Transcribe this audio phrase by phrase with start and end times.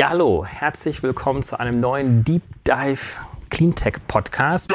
[0.00, 4.72] Ja, hallo, herzlich willkommen zu einem neuen Deep Dive Cleantech Podcast.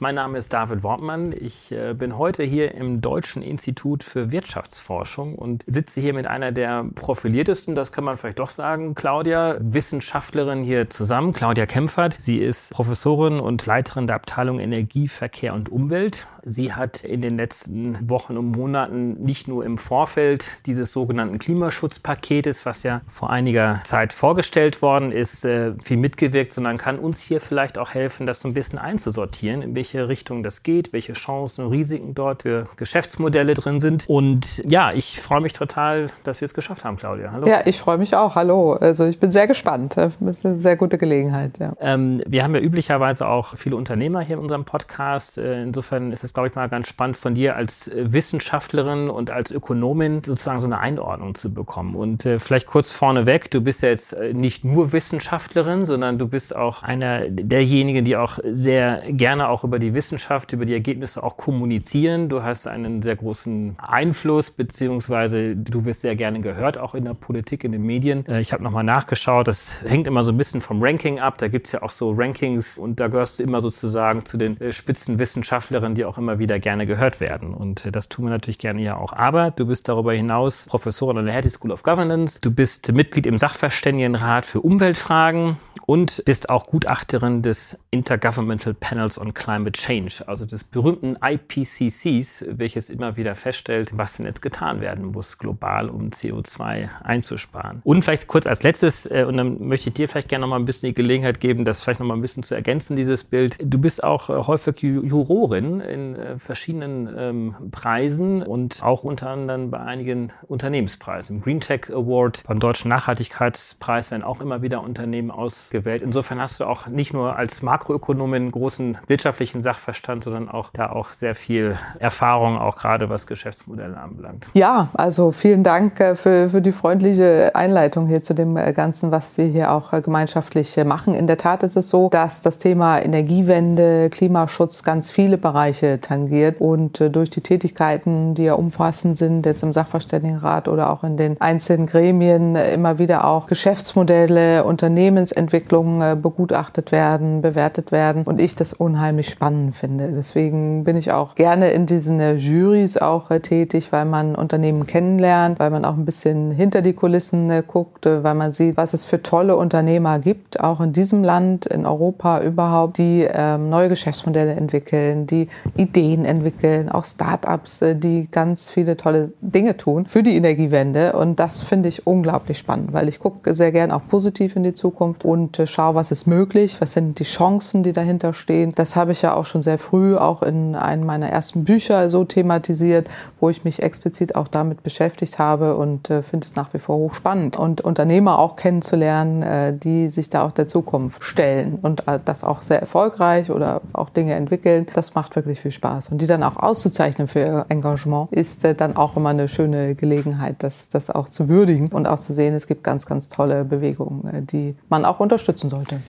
[0.00, 1.34] Mein Name ist David Wortmann.
[1.36, 6.52] Ich äh, bin heute hier im Deutschen Institut für Wirtschaftsforschung und sitze hier mit einer
[6.52, 12.16] der profiliertesten, das kann man vielleicht doch sagen, Claudia, Wissenschaftlerin hier zusammen, Claudia Kempfert.
[12.20, 16.28] Sie ist Professorin und Leiterin der Abteilung Energie, Verkehr und Umwelt.
[16.42, 22.64] Sie hat in den letzten Wochen und Monaten nicht nur im Vorfeld dieses sogenannten Klimaschutzpaketes,
[22.64, 27.40] was ja vor einiger Zeit vorgestellt worden ist, äh, viel mitgewirkt, sondern kann uns hier
[27.40, 29.62] vielleicht auch helfen, das so ein bisschen einzusortieren,
[29.96, 34.08] Richtung das geht, welche Chancen und Risiken dort für Geschäftsmodelle drin sind.
[34.08, 37.32] Und ja, ich freue mich total, dass wir es geschafft haben, Claudia.
[37.32, 37.46] Hallo.
[37.46, 38.34] Ja, ich freue mich auch.
[38.34, 38.74] Hallo.
[38.74, 39.96] Also ich bin sehr gespannt.
[39.96, 41.58] Das ist eine sehr gute Gelegenheit.
[41.58, 41.74] Ja.
[41.80, 45.38] Ähm, wir haben ja üblicherweise auch viele Unternehmer hier in unserem Podcast.
[45.38, 49.50] Äh, insofern ist es, glaube ich, mal ganz spannend von dir als Wissenschaftlerin und als
[49.50, 51.94] Ökonomin sozusagen so eine Einordnung zu bekommen.
[51.94, 56.28] Und äh, vielleicht kurz vorneweg, du bist ja jetzt äh, nicht nur Wissenschaftlerin, sondern du
[56.28, 60.72] bist auch einer derjenigen, die auch sehr gerne auch über über die Wissenschaft, über die
[60.72, 62.28] Ergebnisse auch kommunizieren.
[62.28, 67.14] Du hast einen sehr großen Einfluss, beziehungsweise du wirst sehr gerne gehört, auch in der
[67.14, 68.26] Politik, in den Medien.
[68.26, 71.38] Äh, ich habe nochmal nachgeschaut, das hängt immer so ein bisschen vom Ranking ab.
[71.38, 74.60] Da gibt es ja auch so Rankings und da gehörst du immer sozusagen zu den
[74.60, 77.54] äh, Spitzenwissenschaftlerinnen, die auch immer wieder gerne gehört werden.
[77.54, 79.12] Und äh, das tun wir natürlich gerne ja auch.
[79.12, 82.40] Aber du bist darüber hinaus Professorin an der Hattie School of Governance.
[82.40, 85.56] Du bist Mitglied im Sachverständigenrat für Umweltfragen
[85.88, 92.90] und bist auch Gutachterin des Intergovernmental Panels on Climate Change, also des berühmten IPCCs, welches
[92.90, 97.80] immer wieder feststellt, was denn jetzt getan werden muss, global, um CO2 einzusparen.
[97.84, 100.56] Und vielleicht kurz als letztes, äh, und dann möchte ich dir vielleicht gerne noch mal
[100.58, 103.56] ein bisschen die Gelegenheit geben, das vielleicht noch mal ein bisschen zu ergänzen, dieses Bild.
[103.60, 109.70] Du bist auch äh, häufig Jurorin in äh, verschiedenen ähm, Preisen und auch unter anderem
[109.70, 111.36] bei einigen Unternehmenspreisen.
[111.36, 116.02] Im Green Tech Award, beim Deutschen Nachhaltigkeitspreis werden auch immer wieder Unternehmen ausgewählt gewählt.
[116.02, 121.12] Insofern hast du auch nicht nur als Makroökonomin großen wirtschaftlichen Sachverstand, sondern auch da auch
[121.12, 124.48] sehr viel Erfahrung, auch gerade was Geschäftsmodelle anbelangt.
[124.54, 129.10] Ja, also vielen Dank äh, für, für die freundliche Einleitung hier zu dem äh, Ganzen,
[129.10, 131.14] was wir hier auch äh, gemeinschaftlich machen.
[131.14, 136.60] In der Tat ist es so, dass das Thema Energiewende, Klimaschutz ganz viele Bereiche tangiert
[136.60, 141.40] und durch die Tätigkeiten, die ja umfassend sind, jetzt im Sachverständigenrat oder auch in den
[141.40, 148.54] einzelnen Gremien, immer wieder auch Geschäftsmodelle, Unternehmensentwicklung, Entwicklungen äh, begutachtet werden, bewertet werden und ich
[148.54, 150.12] das unheimlich spannend finde.
[150.12, 154.86] Deswegen bin ich auch gerne in diesen äh, Juries auch äh, tätig, weil man Unternehmen
[154.86, 159.04] kennenlernt, weil man auch ein bisschen hinter die Kulissen guckt, weil man sieht, was es
[159.04, 164.52] für tolle Unternehmer gibt, auch in diesem Land, in Europa überhaupt, die ähm, neue Geschäftsmodelle
[164.52, 171.12] entwickeln, die Ideen entwickeln, auch Startups, die ganz viele tolle Dinge tun für die Energiewende.
[171.12, 174.74] Und das finde ich unglaublich spannend, weil ich gucke sehr gern auch positiv in die
[174.74, 178.72] Zukunft und schaue, was ist möglich, was sind die Chancen, die dahinter stehen.
[178.74, 182.24] Das habe ich ja auch schon sehr früh auch in einem meiner ersten Bücher so
[182.24, 183.08] thematisiert,
[183.40, 186.96] wo ich mich explizit auch damit beschäftigt habe und äh, finde es nach wie vor
[186.96, 187.56] hochspannend.
[187.56, 192.44] Und Unternehmer auch kennenzulernen, äh, die sich da auch der Zukunft stellen und äh, das
[192.44, 196.10] auch sehr erfolgreich oder auch Dinge entwickeln, das macht wirklich viel Spaß.
[196.10, 199.94] Und die dann auch auszuzeichnen für ihr Engagement, ist äh, dann auch immer eine schöne
[199.94, 203.64] Gelegenheit, das, das auch zu würdigen und auch zu sehen, es gibt ganz, ganz tolle
[203.64, 206.00] Bewegungen, äh, die man auch unterstützen sollte.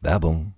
[0.00, 0.57] Werbung.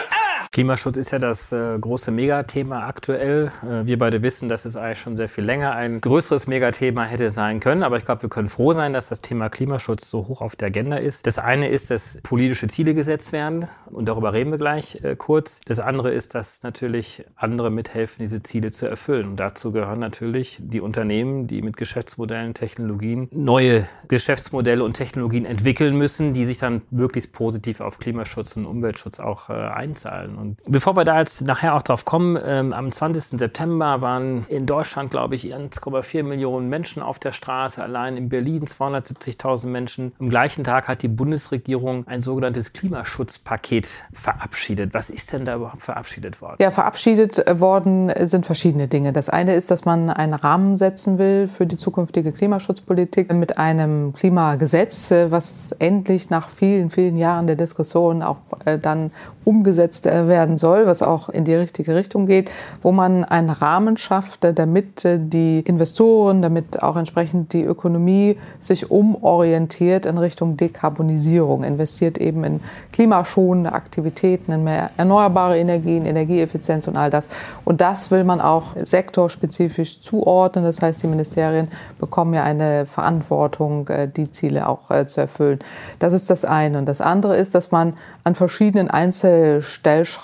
[0.53, 3.53] Klimaschutz ist ja das äh, große Megathema aktuell.
[3.63, 7.29] Äh, wir beide wissen, dass es eigentlich schon sehr viel länger ein größeres Megathema hätte
[7.29, 7.83] sein können.
[7.83, 10.67] Aber ich glaube, wir können froh sein, dass das Thema Klimaschutz so hoch auf der
[10.67, 11.25] Agenda ist.
[11.25, 13.65] Das eine ist, dass politische Ziele gesetzt werden.
[13.85, 15.61] Und darüber reden wir gleich äh, kurz.
[15.63, 19.29] Das andere ist, dass natürlich andere mithelfen, diese Ziele zu erfüllen.
[19.29, 25.97] Und dazu gehören natürlich die Unternehmen, die mit Geschäftsmodellen, Technologien neue Geschäftsmodelle und Technologien entwickeln
[25.97, 30.40] müssen, die sich dann möglichst positiv auf Klimaschutz und Umweltschutz auch äh, einzahlen.
[30.41, 33.39] Und bevor wir da jetzt nachher auch drauf kommen, ähm, am 20.
[33.39, 38.65] September waren in Deutschland, glaube ich, 1,4 Millionen Menschen auf der Straße, allein in Berlin
[38.65, 40.13] 270.000 Menschen.
[40.19, 44.93] Am gleichen Tag hat die Bundesregierung ein sogenanntes Klimaschutzpaket verabschiedet.
[44.93, 46.57] Was ist denn da überhaupt verabschiedet worden?
[46.59, 49.13] Ja, verabschiedet worden sind verschiedene Dinge.
[49.13, 54.13] Das eine ist, dass man einen Rahmen setzen will für die zukünftige Klimaschutzpolitik mit einem
[54.13, 59.11] Klimagesetz, was endlich nach vielen, vielen Jahren der Diskussion auch äh, dann
[59.43, 62.49] umgesetzt äh, werden soll, was auch in die richtige Richtung geht,
[62.81, 68.37] wo man einen Rahmen schafft, äh, damit äh, die Investoren, damit auch entsprechend die Ökonomie
[68.57, 72.59] sich umorientiert in Richtung Dekarbonisierung, investiert eben in
[72.91, 77.27] klimaschonende Aktivitäten, in mehr erneuerbare Energien, Energieeffizienz und all das.
[77.65, 80.63] Und das will man auch sektorspezifisch zuordnen.
[80.63, 81.67] Das heißt, die Ministerien
[81.99, 85.59] bekommen ja eine Verantwortung, die Ziele auch zu erfüllen.
[85.99, 86.77] Das ist das eine.
[86.77, 87.93] Und das andere ist, dass man
[88.23, 90.20] an verschiedenen Einzelstellschrauben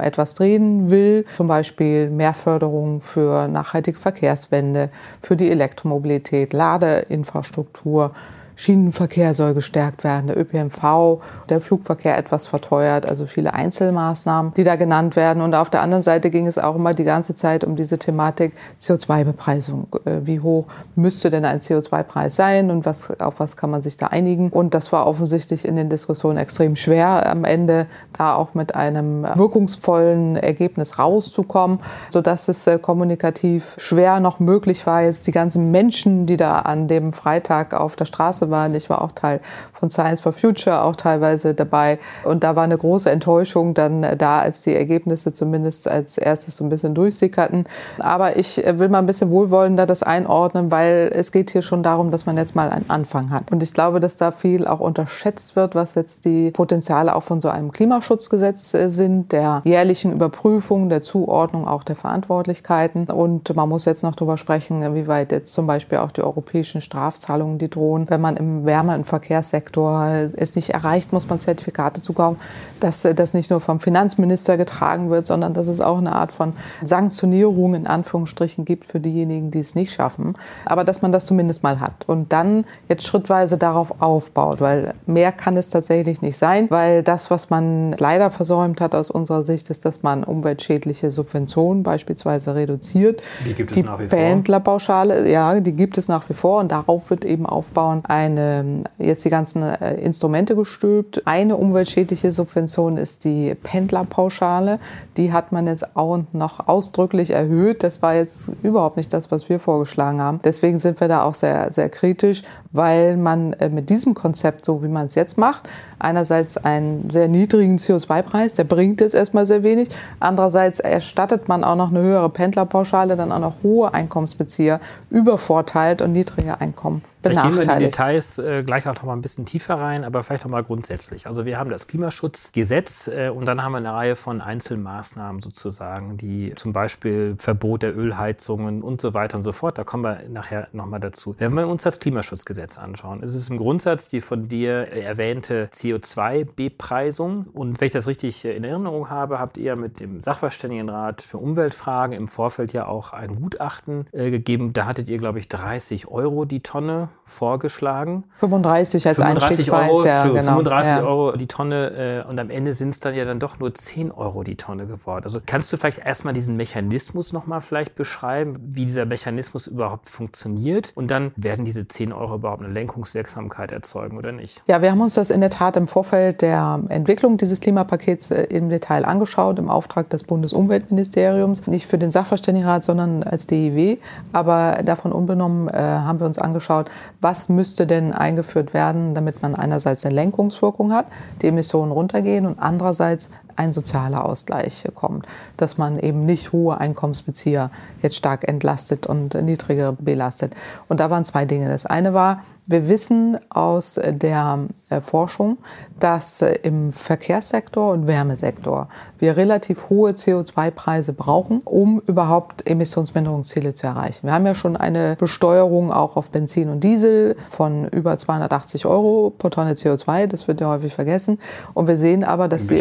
[0.00, 4.90] etwas drehen will, zum Beispiel mehr Förderung für nachhaltige Verkehrswende,
[5.22, 8.12] für die Elektromobilität, Ladeinfrastruktur,
[8.56, 14.76] Schienenverkehr soll gestärkt werden, der ÖPNV, der Flugverkehr etwas verteuert, also viele Einzelmaßnahmen, die da
[14.76, 15.42] genannt werden.
[15.42, 18.52] Und auf der anderen Seite ging es auch immer die ganze Zeit um diese Thematik
[18.80, 19.88] CO2-Bepreisung.
[20.04, 23.96] Äh, wie hoch müsste denn ein CO2-Preis sein und was, auf was kann man sich
[23.96, 24.50] da einigen?
[24.50, 27.86] Und das war offensichtlich in den Diskussionen extrem schwer, am Ende
[28.16, 31.78] da auch mit einem wirkungsvollen Ergebnis rauszukommen,
[32.10, 36.88] sodass es äh, kommunikativ schwer noch möglich war, jetzt die ganzen Menschen, die da an
[36.88, 38.74] dem Freitag auf der Straße Klasse waren.
[38.74, 39.40] Ich war auch Teil
[39.72, 41.98] von Science for Future, auch teilweise dabei.
[42.24, 46.56] Und da war eine große Enttäuschung dann äh, da, als die Ergebnisse zumindest als erstes
[46.56, 47.66] so ein bisschen durchsickerten.
[47.98, 51.82] Aber ich äh, will mal ein bisschen wohlwollender das einordnen, weil es geht hier schon
[51.82, 53.50] darum, dass man jetzt mal einen Anfang hat.
[53.52, 57.40] Und ich glaube, dass da viel auch unterschätzt wird, was jetzt die Potenziale auch von
[57.40, 63.06] so einem Klimaschutzgesetz äh, sind, der jährlichen Überprüfung, der Zuordnung auch der Verantwortlichkeiten.
[63.06, 66.80] Und man muss jetzt noch darüber sprechen, wie weit jetzt zum Beispiel auch die europäischen
[66.80, 71.40] Strafzahlungen, die drohen, wenn man man im Wärme- und Verkehrssektor es nicht erreicht, muss man
[71.40, 72.38] Zertifikate zukaufen,
[72.80, 76.54] dass das nicht nur vom Finanzminister getragen wird, sondern dass es auch eine Art von
[76.82, 80.34] Sanktionierung in Anführungsstrichen gibt für diejenigen, die es nicht schaffen.
[80.66, 85.32] Aber dass man das zumindest mal hat und dann jetzt schrittweise darauf aufbaut, weil mehr
[85.32, 89.70] kann es tatsächlich nicht sein, weil das, was man leider versäumt hat aus unserer Sicht,
[89.70, 93.22] ist, dass man umweltschädliche Subventionen beispielsweise reduziert.
[93.46, 94.18] Die gibt es die nach wie vor.
[94.18, 99.24] Pendlerpauschale, ja, die gibt es nach wie vor und darauf wird eben aufbauen eine, jetzt
[99.24, 101.26] die ganzen äh, Instrumente gestülpt.
[101.26, 104.76] Eine umweltschädliche Subvention ist die Pendlerpauschale.
[105.16, 107.82] Die hat man jetzt auch noch ausdrücklich erhöht.
[107.82, 110.40] Das war jetzt überhaupt nicht das, was wir vorgeschlagen haben.
[110.44, 112.42] Deswegen sind wir da auch sehr, sehr kritisch,
[112.72, 115.68] weil man äh, mit diesem Konzept, so wie man es jetzt macht,
[115.98, 119.88] einerseits einen sehr niedrigen CO2-Preis, der bringt jetzt erstmal sehr wenig.
[120.20, 124.80] Andererseits erstattet man auch noch eine höhere Pendlerpauschale, dann auch noch hohe Einkommensbezieher
[125.10, 127.02] übervorteilt und niedrige Einkommen.
[127.24, 130.04] Vielleicht gehen wir in die Details äh, gleich auch noch mal ein bisschen tiefer rein,
[130.04, 131.26] aber vielleicht noch mal grundsätzlich.
[131.26, 136.16] Also wir haben das Klimaschutzgesetz äh, und dann haben wir eine Reihe von Einzelmaßnahmen sozusagen,
[136.18, 139.78] die zum Beispiel Verbot der Ölheizungen und so weiter und so fort.
[139.78, 141.34] Da kommen wir nachher noch mal dazu.
[141.38, 145.94] Wenn wir uns das Klimaschutzgesetz anschauen, ist es im Grundsatz die von dir erwähnte CO
[145.94, 147.46] CO2-Bepreisung.
[147.52, 152.16] Und wenn ich das richtig in Erinnerung habe, habt ihr mit dem Sachverständigenrat für Umweltfragen
[152.16, 154.72] im Vorfeld ja auch ein Gutachten äh, gegeben.
[154.72, 158.24] Da hattet ihr, glaube ich, 30 Euro die Tonne vorgeschlagen.
[158.36, 160.56] 35 als 35 Euro, ja, genau.
[160.56, 161.02] 35 ja.
[161.02, 164.12] Euro die Tonne äh, und am Ende sind es dann ja dann doch nur 10
[164.12, 165.24] Euro die Tonne geworden.
[165.24, 170.92] Also kannst du vielleicht erstmal diesen Mechanismus nochmal vielleicht beschreiben, wie dieser Mechanismus überhaupt funktioniert
[170.94, 174.62] und dann werden diese 10 Euro überhaupt eine Lenkungswirksamkeit erzeugen oder nicht?
[174.66, 178.44] Ja, wir haben uns das in der Tat im Vorfeld der Entwicklung dieses Klimapakets äh,
[178.44, 181.66] im Detail angeschaut, im Auftrag des Bundesumweltministeriums.
[181.66, 183.98] Nicht für den Sachverständigenrat, sondern als DIW.
[184.32, 189.54] Aber davon unbenommen äh, haben wir uns angeschaut, was müsste denn eingeführt werden, damit man
[189.54, 191.06] einerseits eine Lenkungswirkung hat,
[191.42, 197.70] die Emissionen runtergehen und andererseits ein sozialer Ausgleich kommt, dass man eben nicht hohe Einkommensbezieher
[198.02, 200.54] jetzt stark entlastet und niedrigere belastet.
[200.88, 201.68] Und da waren zwei Dinge.
[201.68, 204.56] Das eine war, wir wissen aus der
[204.88, 205.58] äh, Forschung,
[206.00, 208.88] dass äh, im Verkehrssektor und Wärmesektor
[209.24, 214.26] wir relativ hohe CO2-Preise brauchen, um überhaupt Emissionsminderungsziele zu erreichen.
[214.26, 219.32] Wir haben ja schon eine Besteuerung auch auf Benzin und Diesel von über 280 Euro
[219.36, 220.26] pro Tonne CO2.
[220.26, 221.38] Das wird ja häufig vergessen.
[221.72, 222.74] Und wir sehen aber, dass die,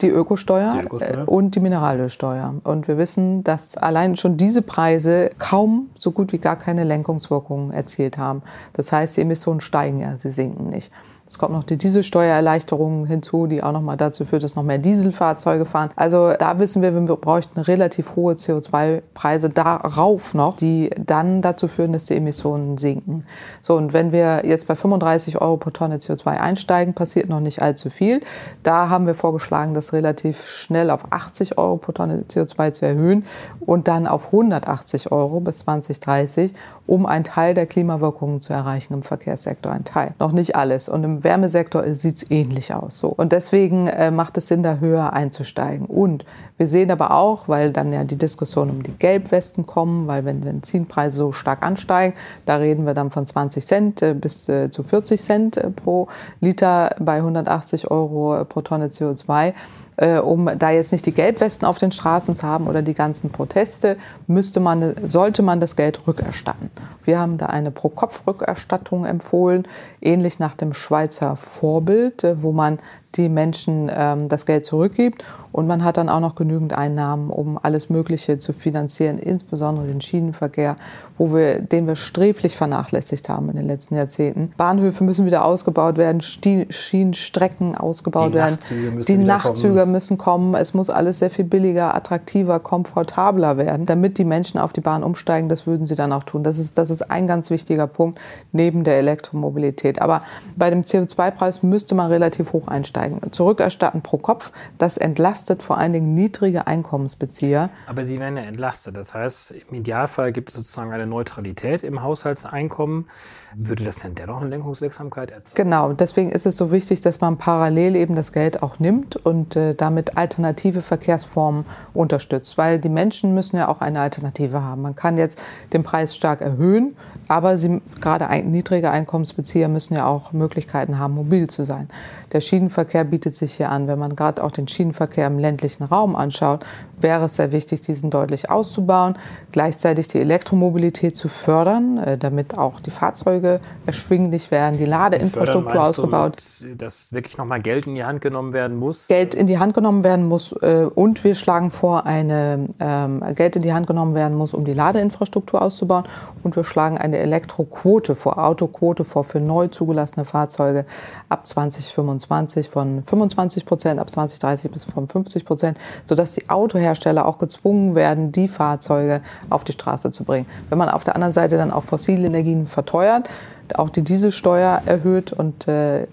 [0.00, 2.54] die, Ökosteuer die Ökosteuer und die Mineralölsteuer.
[2.62, 7.72] Und wir wissen, dass allein schon diese Preise kaum so gut wie gar keine Lenkungswirkungen
[7.72, 8.42] erzielt haben.
[8.74, 10.92] Das heißt, die Emissionen steigen ja, sie sinken nicht.
[11.32, 15.64] Es kommt noch die Dieselsteuererleichterung hinzu, die auch nochmal dazu führt, dass noch mehr Dieselfahrzeuge
[15.64, 15.88] fahren.
[15.96, 21.94] Also da wissen wir, wir bräuchten relativ hohe CO2-Preise darauf noch, die dann dazu führen,
[21.94, 23.24] dass die Emissionen sinken.
[23.62, 27.62] So, und wenn wir jetzt bei 35 Euro pro Tonne CO2 einsteigen, passiert noch nicht
[27.62, 28.20] allzu viel.
[28.62, 33.24] Da haben wir vorgeschlagen, das relativ schnell auf 80 Euro pro Tonne CO2 zu erhöhen
[33.60, 36.52] und dann auf 180 Euro bis 2030,
[36.86, 39.72] um einen Teil der Klimawirkungen zu erreichen im Verkehrssektor.
[39.72, 40.10] Ein Teil.
[40.18, 40.90] Noch nicht alles.
[40.90, 42.98] Und im Wärmesektor sieht es ähnlich aus.
[42.98, 43.08] So.
[43.08, 45.86] Und deswegen äh, macht es Sinn, da höher einzusteigen.
[45.86, 46.24] Und
[46.62, 50.42] wir sehen aber auch, weil dann ja die Diskussion um die Gelbwesten kommen, weil wenn
[50.42, 52.14] Benzinpreise so stark ansteigen,
[52.46, 56.06] da reden wir dann von 20 Cent äh, bis äh, zu 40 Cent äh, pro
[56.40, 59.54] Liter bei 180 Euro pro Tonne CO2
[59.96, 63.30] äh, um da jetzt nicht die Gelbwesten auf den Straßen zu haben oder die ganzen
[63.30, 66.70] Proteste, müsste man, sollte man das Geld rückerstatten.
[67.04, 69.66] Wir haben da eine Pro-Kopf-Rückerstattung empfohlen,
[70.00, 72.78] ähnlich nach dem Schweizer Vorbild, wo man
[73.14, 75.24] die Menschen ähm, das Geld zurückgibt.
[75.52, 80.00] Und man hat dann auch noch genügend Einnahmen, um alles Mögliche zu finanzieren, insbesondere den
[80.00, 80.76] Schienenverkehr,
[81.18, 84.52] wo wir, den wir sträflich vernachlässigt haben in den letzten Jahrzehnten.
[84.56, 88.54] Bahnhöfe müssen wieder ausgebaut werden, Schienenstrecken ausgebaut die werden.
[88.54, 89.92] Nachtzüge die Nachtzüge kommen.
[89.92, 90.54] müssen kommen.
[90.54, 95.02] Es muss alles sehr viel billiger, attraktiver, komfortabler werden, damit die Menschen auf die Bahn
[95.02, 95.50] umsteigen.
[95.50, 96.42] Das würden sie dann auch tun.
[96.42, 98.18] Das ist, das ist ein ganz wichtiger Punkt
[98.52, 100.00] neben der Elektromobilität.
[100.00, 100.22] Aber
[100.56, 103.01] bei dem CO2-Preis müsste man relativ hoch einsteigen.
[103.30, 107.70] Zurückerstatten pro Kopf, das entlastet vor allen Dingen niedrige Einkommensbezieher.
[107.86, 108.96] Aber sie werden ja entlastet.
[108.96, 113.06] Das heißt, im Idealfall gibt es sozusagen eine Neutralität im Haushaltseinkommen.
[113.54, 115.54] Würde das denn dennoch eine Lenkungswirksamkeit erzeugen?
[115.54, 119.56] Genau, deswegen ist es so wichtig, dass man parallel eben das Geld auch nimmt und
[119.56, 122.56] äh, damit alternative Verkehrsformen unterstützt.
[122.56, 124.82] Weil die Menschen müssen ja auch eine Alternative haben.
[124.82, 125.42] Man kann jetzt
[125.72, 126.94] den Preis stark erhöhen,
[127.28, 131.88] aber sie, gerade ein, niedrige Einkommensbezieher müssen ja auch Möglichkeiten haben, mobil zu sein.
[132.32, 133.88] Der Schienenverkehr bietet sich hier an.
[133.88, 136.64] Wenn man gerade auch den Schienenverkehr im ländlichen Raum anschaut,
[137.00, 139.14] wäre es sehr wichtig, diesen deutlich auszubauen,
[139.50, 146.36] gleichzeitig die Elektromobilität zu fördern, äh, damit auch die Fahrzeuge erschwinglich werden, die Ladeinfrastruktur ausgebaut.
[146.60, 149.08] Du, dass wirklich nochmal Geld in die Hand genommen werden muss?
[149.08, 153.56] Geld in die Hand genommen werden muss äh, und wir schlagen vor, eine ähm, Geld
[153.56, 156.04] in die Hand genommen werden muss, um die Ladeinfrastruktur auszubauen
[156.42, 160.84] und wir schlagen eine Elektroquote vor, Autoquote vor für neu zugelassene Fahrzeuge
[161.32, 167.38] ab 2025 von 25 Prozent, ab 2030 bis von 50 Prozent, sodass die Autohersteller auch
[167.38, 170.46] gezwungen werden, die Fahrzeuge auf die Straße zu bringen.
[170.68, 173.30] Wenn man auf der anderen Seite dann auch fossile Energien verteuert,
[173.74, 176.06] auch die Dieselsteuer erhöht und äh,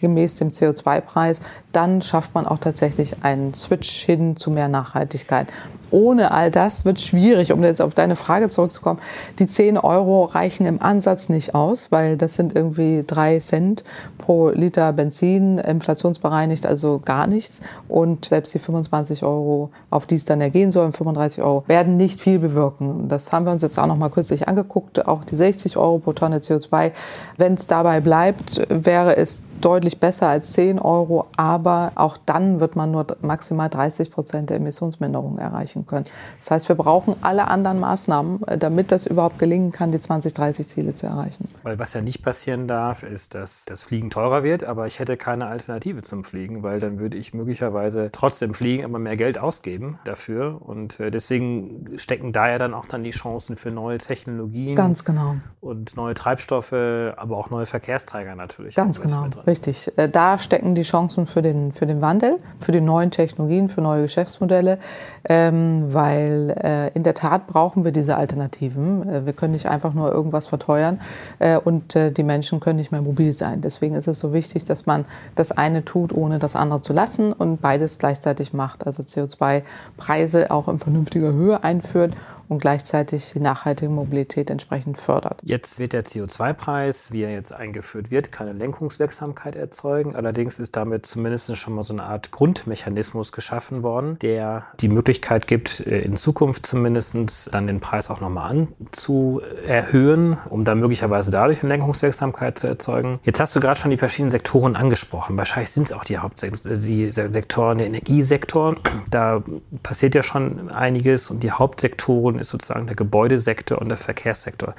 [0.00, 1.40] gemäß dem CO2-Preis,
[1.74, 5.48] dann schafft man auch tatsächlich einen Switch hin zu mehr Nachhaltigkeit
[5.94, 8.98] ohne all das wird schwierig, um jetzt auf deine Frage zurückzukommen.
[9.38, 13.84] Die 10 Euro reichen im Ansatz nicht aus, weil das sind irgendwie drei Cent
[14.18, 17.60] pro Liter Benzin, inflationsbereinigt, also gar nichts.
[17.86, 22.20] Und selbst die 25 Euro, auf die es dann ergehen soll, 35 Euro, werden nicht
[22.20, 23.08] viel bewirken.
[23.08, 26.12] Das haben wir uns jetzt auch noch mal kürzlich angeguckt, auch die 60 Euro pro
[26.12, 26.90] Tonne CO2.
[27.36, 31.63] Wenn es dabei bleibt, wäre es deutlich besser als 10 Euro, aber
[31.94, 36.06] auch dann wird man nur maximal 30 Prozent der Emissionsminderung erreichen können.
[36.38, 40.94] Das heißt, wir brauchen alle anderen Maßnahmen, äh, damit das überhaupt gelingen kann, die 2030-Ziele
[40.94, 41.48] zu erreichen.
[41.62, 45.16] Weil was ja nicht passieren darf, ist, dass das Fliegen teurer wird, aber ich hätte
[45.16, 49.98] keine Alternative zum Fliegen, weil dann würde ich möglicherweise trotzdem fliegen, aber mehr Geld ausgeben
[50.04, 50.60] dafür.
[50.60, 54.74] Und äh, deswegen stecken da ja dann auch dann die Chancen für neue Technologien.
[54.74, 55.36] Ganz genau.
[55.60, 58.74] Und neue Treibstoffe, aber auch neue Verkehrsträger natürlich.
[58.74, 59.92] Ganz genau, richtig.
[59.96, 63.80] Äh, da stecken die Chancen für den, für den Wandel, für die neuen Technologien, für
[63.80, 64.78] neue Geschäftsmodelle.
[65.26, 69.08] Ähm, weil äh, in der Tat brauchen wir diese Alternativen.
[69.08, 71.00] Äh, wir können nicht einfach nur irgendwas verteuern
[71.38, 73.60] äh, und äh, die Menschen können nicht mehr mobil sein.
[73.60, 77.32] Deswegen ist es so wichtig, dass man das eine tut, ohne das andere zu lassen
[77.32, 78.86] und beides gleichzeitig macht.
[78.86, 82.14] Also CO2-Preise auch in vernünftiger Höhe einführt
[82.48, 85.40] und gleichzeitig die nachhaltige Mobilität entsprechend fördert.
[85.42, 90.16] Jetzt wird der CO2-Preis, wie er jetzt eingeführt wird, keine Lenkungswirksamkeit erzeugen.
[90.16, 95.46] Allerdings ist damit zumindest schon mal so eine Art Grundmechanismus geschaffen worden, der die Möglichkeit
[95.46, 97.14] gibt, äh, in Zukunft zumindest
[97.52, 103.20] dann den Preis auch nochmal anzuerhöhen, um dann möglicherweise dadurch eine Lenkungswirksamkeit zu erzeugen.
[103.22, 105.36] Jetzt hast du gerade schon die verschiedenen Sektoren angesprochen.
[105.38, 108.76] Wahrscheinlich sind es auch die Hauptsektoren, der Energiesektor.
[109.10, 109.42] Da
[109.82, 114.74] passiert ja schon einiges und die Hauptsektoren ist sozusagen der Gebäudesektor und der Verkehrssektor.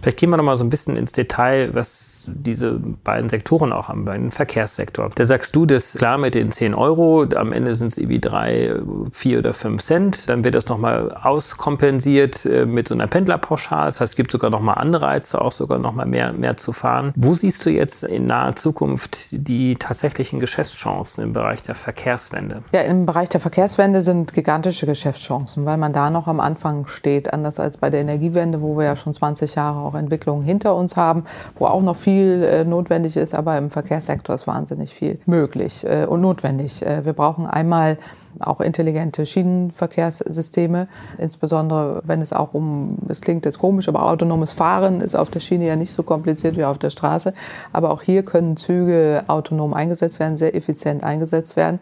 [0.00, 2.72] Vielleicht gehen wir noch mal so ein bisschen ins Detail, was diese
[3.04, 5.10] beiden Sektoren auch haben, beim Verkehrssektor.
[5.14, 8.80] Da sagst du, das klar mit den 10 Euro, am Ende sind es irgendwie 3,
[9.12, 10.28] 4 oder 5 Cent.
[10.28, 13.86] Dann wird das nochmal auskompensiert äh, mit so einer Pendlerpauschale.
[13.86, 17.12] Das heißt, es gibt sogar nochmal Anreize, auch sogar nochmal mehr, mehr zu fahren.
[17.16, 22.62] Wo siehst du jetzt in naher Zukunft die tatsächlichen Geschäftschancen im Bereich der Verkehrswende?
[22.72, 27.32] Ja, im Bereich der Verkehrswende sind gigantische Geschäftschancen, weil man da noch am Anfang steht,
[27.32, 30.96] anders als bei der Energiewende, wo wir ja schon 20 Jahre auch Entwicklungen hinter uns
[30.96, 31.24] haben,
[31.58, 36.06] wo auch noch viel äh, notwendig ist, aber im Verkehrssektor ist wahnsinnig viel möglich äh,
[36.06, 36.84] und notwendig.
[36.84, 37.98] Äh, wir brauchen einmal
[38.40, 45.00] auch intelligente Schienenverkehrssysteme, insbesondere wenn es auch um, es klingt jetzt komisch, aber autonomes Fahren
[45.00, 47.32] ist auf der Schiene ja nicht so kompliziert wie auf der Straße.
[47.72, 51.80] Aber auch hier können Züge autonom eingesetzt werden, sehr effizient eingesetzt werden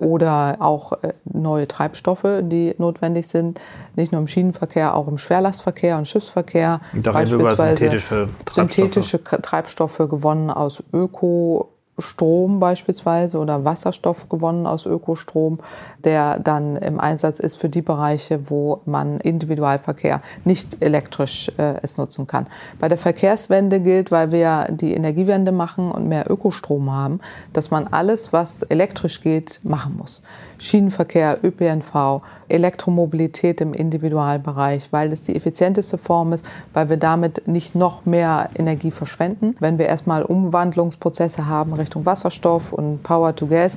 [0.00, 3.60] oder auch äh, neue Treibstoffe, die notwendig sind,
[3.96, 6.78] nicht nur im Schienenverkehr, auch im Schwerlastverkehr und Schiffsverkehr.
[6.94, 8.54] Da beispielsweise synthetische Treibstoffe.
[8.54, 11.68] synthetische Treibstoffe gewonnen aus Öko
[12.02, 15.58] Strom beispielsweise oder Wasserstoff gewonnen aus Ökostrom,
[16.04, 21.96] der dann im Einsatz ist für die Bereiche, wo man Individualverkehr nicht elektrisch äh, es
[21.96, 22.46] nutzen kann.
[22.78, 27.20] Bei der Verkehrswende gilt, weil wir die Energiewende machen und mehr Ökostrom haben,
[27.52, 30.22] dass man alles, was elektrisch geht, machen muss.
[30.62, 37.74] Schienenverkehr, ÖPNV, Elektromobilität im Individualbereich, weil es die effizienteste Form ist, weil wir damit nicht
[37.74, 39.56] noch mehr Energie verschwenden.
[39.58, 43.76] Wenn wir erstmal Umwandlungsprozesse haben Richtung Wasserstoff und Power to Gas,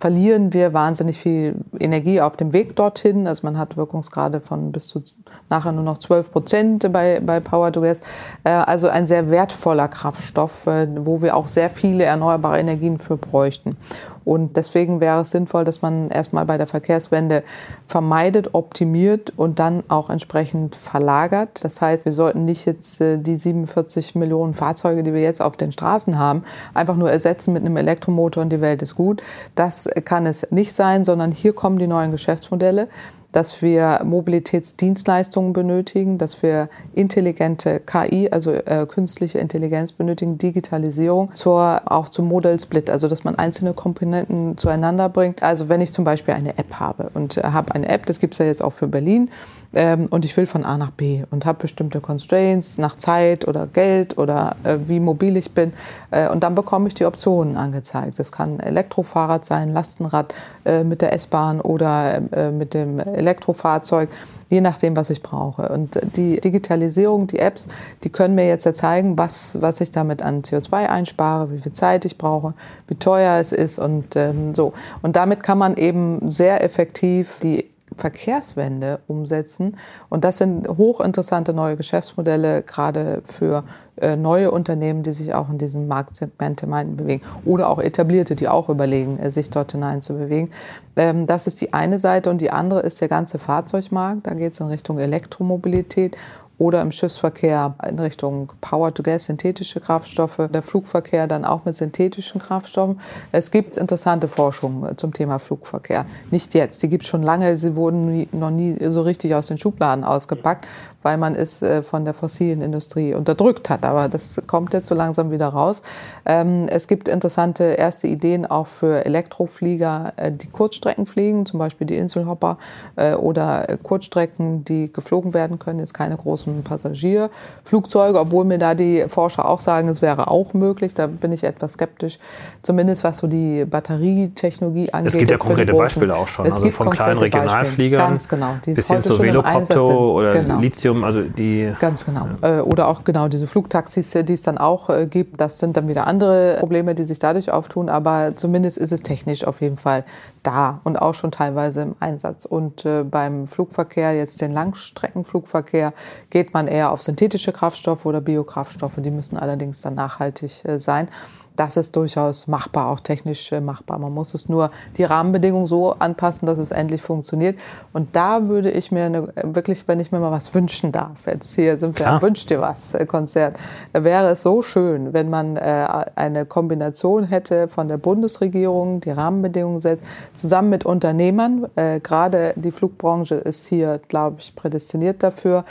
[0.00, 3.26] verlieren wir wahnsinnig viel Energie auf dem Weg dorthin.
[3.26, 5.02] Also man hat Wirkungsgrade von bis zu
[5.50, 8.00] nachher nur noch 12 Prozent bei, bei Power to Gas.
[8.44, 13.16] Äh, also ein sehr wertvoller Kraftstoff, äh, wo wir auch sehr viele erneuerbare Energien für
[13.16, 13.76] bräuchten.
[14.24, 17.42] Und deswegen wäre es sinnvoll, dass man erstmal bei der Verkehrswende
[17.86, 21.62] vermeidet, optimiert und dann auch entsprechend verlagert.
[21.62, 25.56] Das heißt, wir sollten nicht jetzt äh, die 47 Millionen Fahrzeuge, die wir jetzt auf
[25.56, 29.22] den Straßen haben, einfach nur ersetzen mit einem Elektromotor und die Welt ist gut.
[29.54, 32.88] Das kann es nicht sein, sondern hier kommen die neuen Geschäftsmodelle
[33.34, 41.82] dass wir Mobilitätsdienstleistungen benötigen, dass wir intelligente KI, also äh, künstliche Intelligenz benötigen, Digitalisierung, zur,
[41.86, 45.42] auch zum Model Split, also dass man einzelne Komponenten zueinander bringt.
[45.42, 48.34] Also wenn ich zum Beispiel eine App habe und äh, habe eine App, das gibt
[48.34, 49.28] es ja jetzt auch für Berlin,
[49.74, 53.66] ähm, und ich will von A nach B und habe bestimmte Constraints nach Zeit oder
[53.66, 55.72] Geld oder äh, wie mobil ich bin.
[56.10, 58.18] Äh, und dann bekomme ich die Optionen angezeigt.
[58.18, 60.34] Das kann Elektrofahrrad sein, Lastenrad
[60.64, 64.08] äh, mit der S-Bahn oder äh, mit dem Elektrofahrzeug
[64.50, 65.68] je nachdem, was ich brauche.
[65.68, 67.66] Und die Digitalisierung, die Apps,
[68.04, 71.72] die können mir jetzt ja zeigen, was, was ich damit an CO2 einspare, wie viel
[71.72, 72.54] Zeit ich brauche,
[72.86, 74.72] wie teuer es ist und ähm, so.
[75.02, 79.76] Und damit kann man eben sehr effektiv die Verkehrswende umsetzen.
[80.08, 83.64] Und das sind hochinteressante neue Geschäftsmodelle, gerade für
[83.96, 86.60] äh, neue Unternehmen, die sich auch in diesem Marktsegment
[86.96, 87.22] bewegen.
[87.44, 90.50] Oder auch etablierte, die auch überlegen, äh, sich dort hinein zu bewegen.
[90.96, 92.30] Ähm, das ist die eine Seite.
[92.30, 94.26] Und die andere ist der ganze Fahrzeugmarkt.
[94.26, 96.16] Da geht es in Richtung Elektromobilität
[96.58, 103.00] oder im Schiffsverkehr in Richtung Power-to-Gas, synthetische Kraftstoffe, der Flugverkehr dann auch mit synthetischen Kraftstoffen.
[103.32, 106.06] Es gibt interessante Forschung zum Thema Flugverkehr.
[106.30, 109.48] Nicht jetzt, die gibt es schon lange, sie wurden nie, noch nie so richtig aus
[109.48, 110.68] den Schubladen ausgepackt,
[111.02, 113.84] weil man es äh, von der fossilen Industrie unterdrückt hat.
[113.84, 115.82] Aber das kommt jetzt so langsam wieder raus.
[116.24, 121.86] Ähm, es gibt interessante erste Ideen auch für Elektroflieger, äh, die Kurzstrecken fliegen, zum Beispiel
[121.86, 122.58] die Inselhopper
[122.94, 128.74] äh, oder Kurzstrecken, die geflogen werden können, ist keine große großen Passagierflugzeuge, obwohl mir da
[128.74, 130.94] die Forscher auch sagen, es wäre auch möglich.
[130.94, 132.18] Da bin ich etwas skeptisch,
[132.62, 135.12] zumindest was so die Batterietechnologie angeht.
[135.12, 138.54] Es gibt ja konkrete Beispiele auch schon, es also von kleinen Regionalfliegern Ganz genau.
[138.64, 140.60] bis hin zu Velocopter oder genau.
[140.60, 141.72] Lithium, also die...
[141.80, 142.28] Ganz genau.
[142.42, 145.40] Äh, oder auch genau diese Flugtaxis, die es dann auch äh, gibt.
[145.40, 149.44] Das sind dann wieder andere Probleme, die sich dadurch auftun, aber zumindest ist es technisch
[149.44, 150.04] auf jeden Fall
[150.44, 152.44] da und auch schon teilweise im Einsatz.
[152.44, 155.92] Und äh, beim Flugverkehr, jetzt den Langstreckenflugverkehr,
[156.30, 158.94] geht man eher auf synthetische Kraftstoffe oder Biokraftstoffe.
[158.98, 161.08] Die müssen allerdings dann nachhaltig äh, sein
[161.56, 163.98] das ist durchaus machbar, auch technisch äh, machbar.
[163.98, 167.58] Man muss es nur die Rahmenbedingungen so anpassen, dass es endlich funktioniert.
[167.92, 171.54] Und da würde ich mir eine, wirklich, wenn ich mir mal was wünschen darf, jetzt
[171.54, 172.22] hier sind wir Klar.
[172.22, 173.58] Wünsch dir was äh, Konzert,
[173.92, 179.80] wäre es so schön, wenn man äh, eine Kombination hätte von der Bundesregierung, die Rahmenbedingungen
[179.80, 181.66] setzt, zusammen mit Unternehmern.
[181.74, 185.64] Gerade die Flugbranche ist hier, glaube ich, prädestiniert dafür,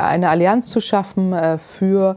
[0.00, 2.16] eine Allianz zu schaffen für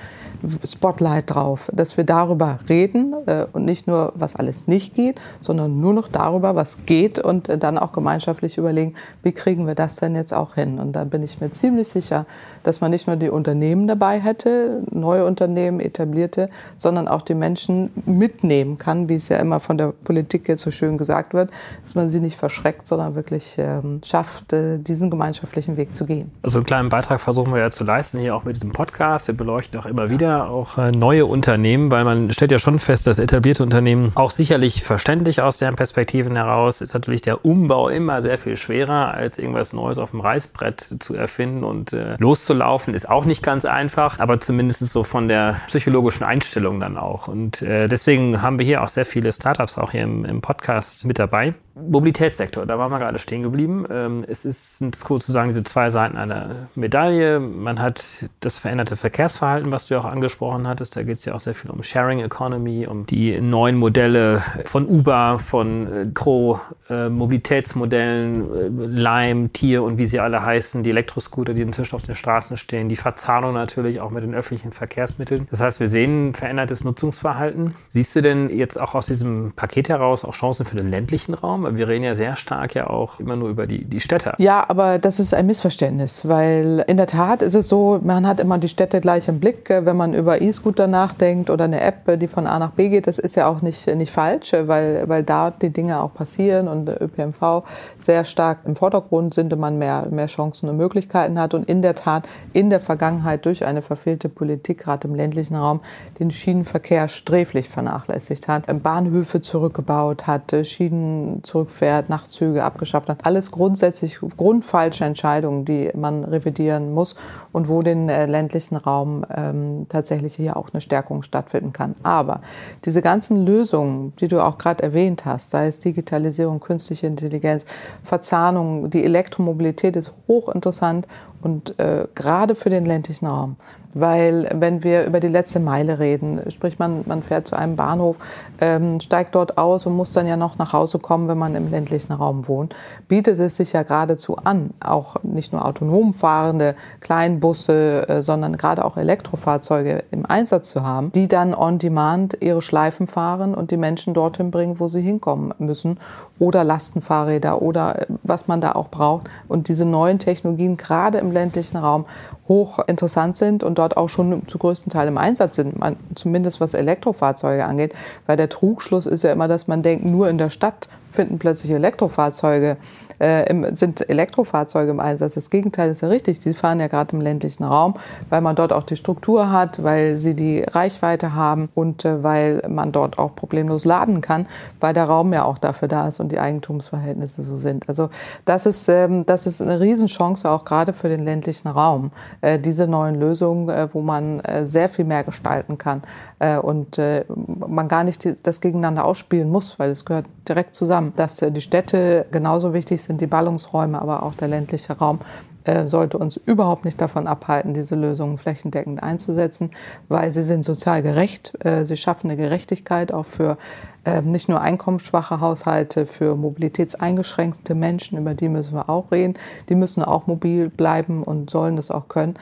[0.63, 5.79] Spotlight drauf, dass wir darüber reden äh, und nicht nur, was alles nicht geht, sondern
[5.79, 9.95] nur noch darüber, was geht und äh, dann auch gemeinschaftlich überlegen, wie kriegen wir das
[9.95, 10.79] denn jetzt auch hin.
[10.79, 12.25] Und da bin ich mir ziemlich sicher,
[12.67, 17.91] dass man nicht nur die Unternehmen dabei hätte, neue Unternehmen, etablierte, sondern auch die Menschen
[18.05, 21.51] mitnehmen kann, wie es ja immer von der Politik jetzt so schön gesagt wird,
[21.83, 26.31] dass man sie nicht verschreckt, sondern wirklich ähm, schafft, äh, diesen gemeinschaftlichen Weg zu gehen.
[26.41, 29.27] Also einen kleinen Beitrag versuchen wir ja zu leisten, hier auch mit diesem Podcast.
[29.27, 33.07] Wir beleuchten auch immer wieder auch äh, neue Unternehmen, weil man stellt ja schon fest,
[33.07, 38.21] dass etablierte Unternehmen auch sicherlich verständlich aus deren Perspektiven heraus ist natürlich der Umbau immer
[38.21, 42.15] sehr viel schwerer, als irgendwas Neues auf dem Reißbrett zu erfinden und äh,
[42.55, 47.27] loszulaufen, ist auch nicht ganz einfach, aber zumindest so von der psychologischen Einstellung dann auch.
[47.27, 51.05] Und äh, deswegen haben wir hier auch sehr viele Startups auch hier im, im Podcast
[51.05, 51.53] mit dabei.
[51.75, 53.85] Mobilitätssektor, da waren wir gerade stehen geblieben.
[53.89, 57.41] Ähm, es ist sozusagen diese zwei Seiten einer Medaille.
[57.41, 60.95] Man hat das veränderte Verkehrsverhalten, was du ja auch angesprochen hattest.
[60.95, 64.87] Da geht es ja auch sehr viel um Sharing Economy, um die neuen Modelle von
[64.87, 70.91] Uber, von äh, Crow, äh, Mobilitätsmodellen, äh, Lime, Tier und wie sie alle heißen, die
[70.91, 75.47] Elektroscooter, die inzwischen auf den Straßen stehen, die Verzahnung natürlich auch mit den öffentlichen Verkehrsmitteln.
[75.51, 77.75] Das heißt, wir sehen verändertes Nutzungsverhalten.
[77.89, 81.64] Siehst du denn jetzt auch aus diesem Paket heraus auch Chancen für den ländlichen Raum?
[81.71, 84.33] Wir reden ja sehr stark ja auch immer nur über die, die Städte.
[84.37, 88.39] Ja, aber das ist ein Missverständnis, weil in der Tat ist es so, man hat
[88.39, 89.69] immer die Städte gleich im Blick.
[89.69, 93.19] Wenn man über E-Scooter nachdenkt oder eine App, die von A nach B geht, das
[93.19, 97.63] ist ja auch nicht, nicht falsch, weil, weil da die Dinge auch passieren und ÖPNV
[98.01, 101.53] sehr stark im Vordergrund sind und man mehr, mehr Chancen und Möglichkeiten hat.
[101.53, 105.81] Und in der Tat in der Vergangenheit durch eine verfehlte Politik, gerade im ländlichen Raum,
[106.19, 113.25] den Schienenverkehr sträflich vernachlässigt hat, Bahnhöfe zurückgebaut hat, Schienen zurückgebaut zurückfährt, Nachtzüge abgeschafft hat.
[113.25, 117.15] Alles grundsätzlich grundfalsche Entscheidungen, die man revidieren muss
[117.53, 121.95] und wo den äh, ländlichen Raum ähm, tatsächlich hier auch eine Stärkung stattfinden kann.
[122.03, 122.41] Aber
[122.83, 127.65] diese ganzen Lösungen, die du auch gerade erwähnt hast, sei es Digitalisierung, künstliche Intelligenz,
[128.03, 131.07] Verzahnung, die Elektromobilität ist hochinteressant
[131.45, 133.55] und äh, gerade für den ländlichen Raum.
[133.97, 138.17] Weil wenn wir über die letzte Meile reden, sprich man, man fährt zu einem Bahnhof,
[138.59, 141.71] ähm, steigt dort aus und muss dann ja noch nach Hause kommen, wenn man im
[141.71, 142.75] ländlichen Raum wohnt,
[143.07, 148.83] bietet es sich ja geradezu an, auch nicht nur autonom fahrende Kleinbusse, äh, sondern gerade
[148.83, 153.77] auch Elektrofahrzeuge im Einsatz zu haben, die dann on demand ihre Schleifen fahren und die
[153.77, 155.99] Menschen dorthin bringen, wo sie hinkommen müssen
[156.39, 159.29] oder Lastenfahrräder oder äh, was man da auch braucht.
[159.47, 162.05] Und diese neuen Technologien gerade im ländlichen Raum
[162.47, 166.61] hoch interessant sind und dort auch schon zu größten Teil im Einsatz sind, man, zumindest
[166.61, 167.93] was Elektrofahrzeuge angeht.
[168.25, 171.71] Weil der Trugschluss ist ja immer, dass man denkt, nur in der Stadt finden plötzlich
[171.71, 172.77] Elektrofahrzeuge
[173.19, 175.35] äh, im, sind Elektrofahrzeuge im Einsatz.
[175.35, 176.41] Das Gegenteil ist ja richtig.
[176.41, 177.95] Sie fahren ja gerade im ländlichen Raum,
[178.29, 182.61] weil man dort auch die Struktur hat, weil sie die Reichweite haben und äh, weil
[182.67, 184.47] man dort auch problemlos laden kann,
[184.79, 187.87] weil der Raum ja auch dafür da ist und die Eigentumsverhältnisse so sind.
[187.87, 188.09] Also
[188.45, 192.87] das ist, ähm, das ist eine Riesenchance auch gerade für den ländlichen Raum, äh, diese
[192.87, 196.01] neuen Lösungen, äh, wo man äh, sehr viel mehr gestalten kann
[196.39, 201.13] äh, und man gar nicht die, das gegeneinander ausspielen muss, weil es gehört direkt zusammen,
[201.15, 205.19] dass die Städte genauso wichtig sind die Ballungsräume, aber auch der ländliche Raum
[205.65, 209.71] äh, sollte uns überhaupt nicht davon abhalten, diese Lösungen flächendeckend einzusetzen,
[210.09, 211.53] weil sie sind sozial gerecht.
[211.65, 213.57] Äh, sie schaffen eine Gerechtigkeit auch für
[214.05, 219.35] äh, nicht nur einkommensschwache Haushalte, für mobilitätseingeschränkte Menschen, über die müssen wir auch reden.
[219.69, 222.35] Die müssen auch mobil bleiben und sollen das auch können.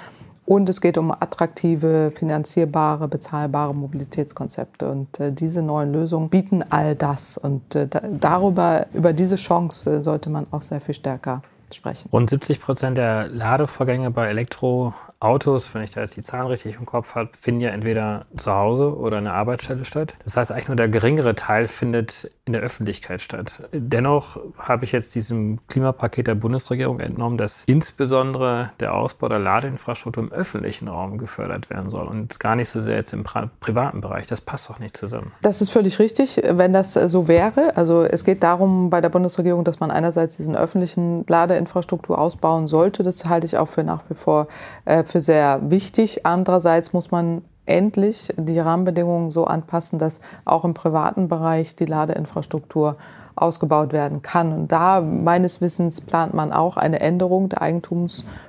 [0.45, 4.89] Und es geht um attraktive, finanzierbare, bezahlbare Mobilitätskonzepte.
[4.89, 7.37] Und äh, diese neuen Lösungen bieten all das.
[7.37, 12.09] Und äh, darüber, über diese Chance sollte man auch sehr viel stärker sprechen.
[12.11, 16.75] Rund 70 Prozent der Ladevorgänge bei Elektro Autos, wenn ich da jetzt die Zahlen richtig
[16.75, 20.15] im Kopf habe, finden ja entweder zu Hause oder an der Arbeitsstelle statt.
[20.23, 23.63] Das heißt, eigentlich nur der geringere Teil findet in der Öffentlichkeit statt.
[23.71, 30.23] Dennoch habe ich jetzt diesem Klimapaket der Bundesregierung entnommen, dass insbesondere der Ausbau der Ladeinfrastruktur
[30.23, 34.27] im öffentlichen Raum gefördert werden soll und gar nicht so sehr jetzt im privaten Bereich.
[34.27, 35.31] Das passt doch nicht zusammen.
[35.41, 37.77] Das ist völlig richtig, wenn das so wäre.
[37.77, 43.03] Also es geht darum bei der Bundesregierung, dass man einerseits diesen öffentlichen Ladeinfrastruktur ausbauen sollte.
[43.03, 44.47] Das halte ich auch für nach wie vor
[44.83, 46.25] äh, für sehr wichtig.
[46.25, 52.97] Andererseits muss man endlich die Rahmenbedingungen so anpassen, dass auch im privaten Bereich die Ladeinfrastruktur
[53.35, 54.51] ausgebaut werden kann.
[54.51, 57.61] Und da meines Wissens plant man auch eine Änderung der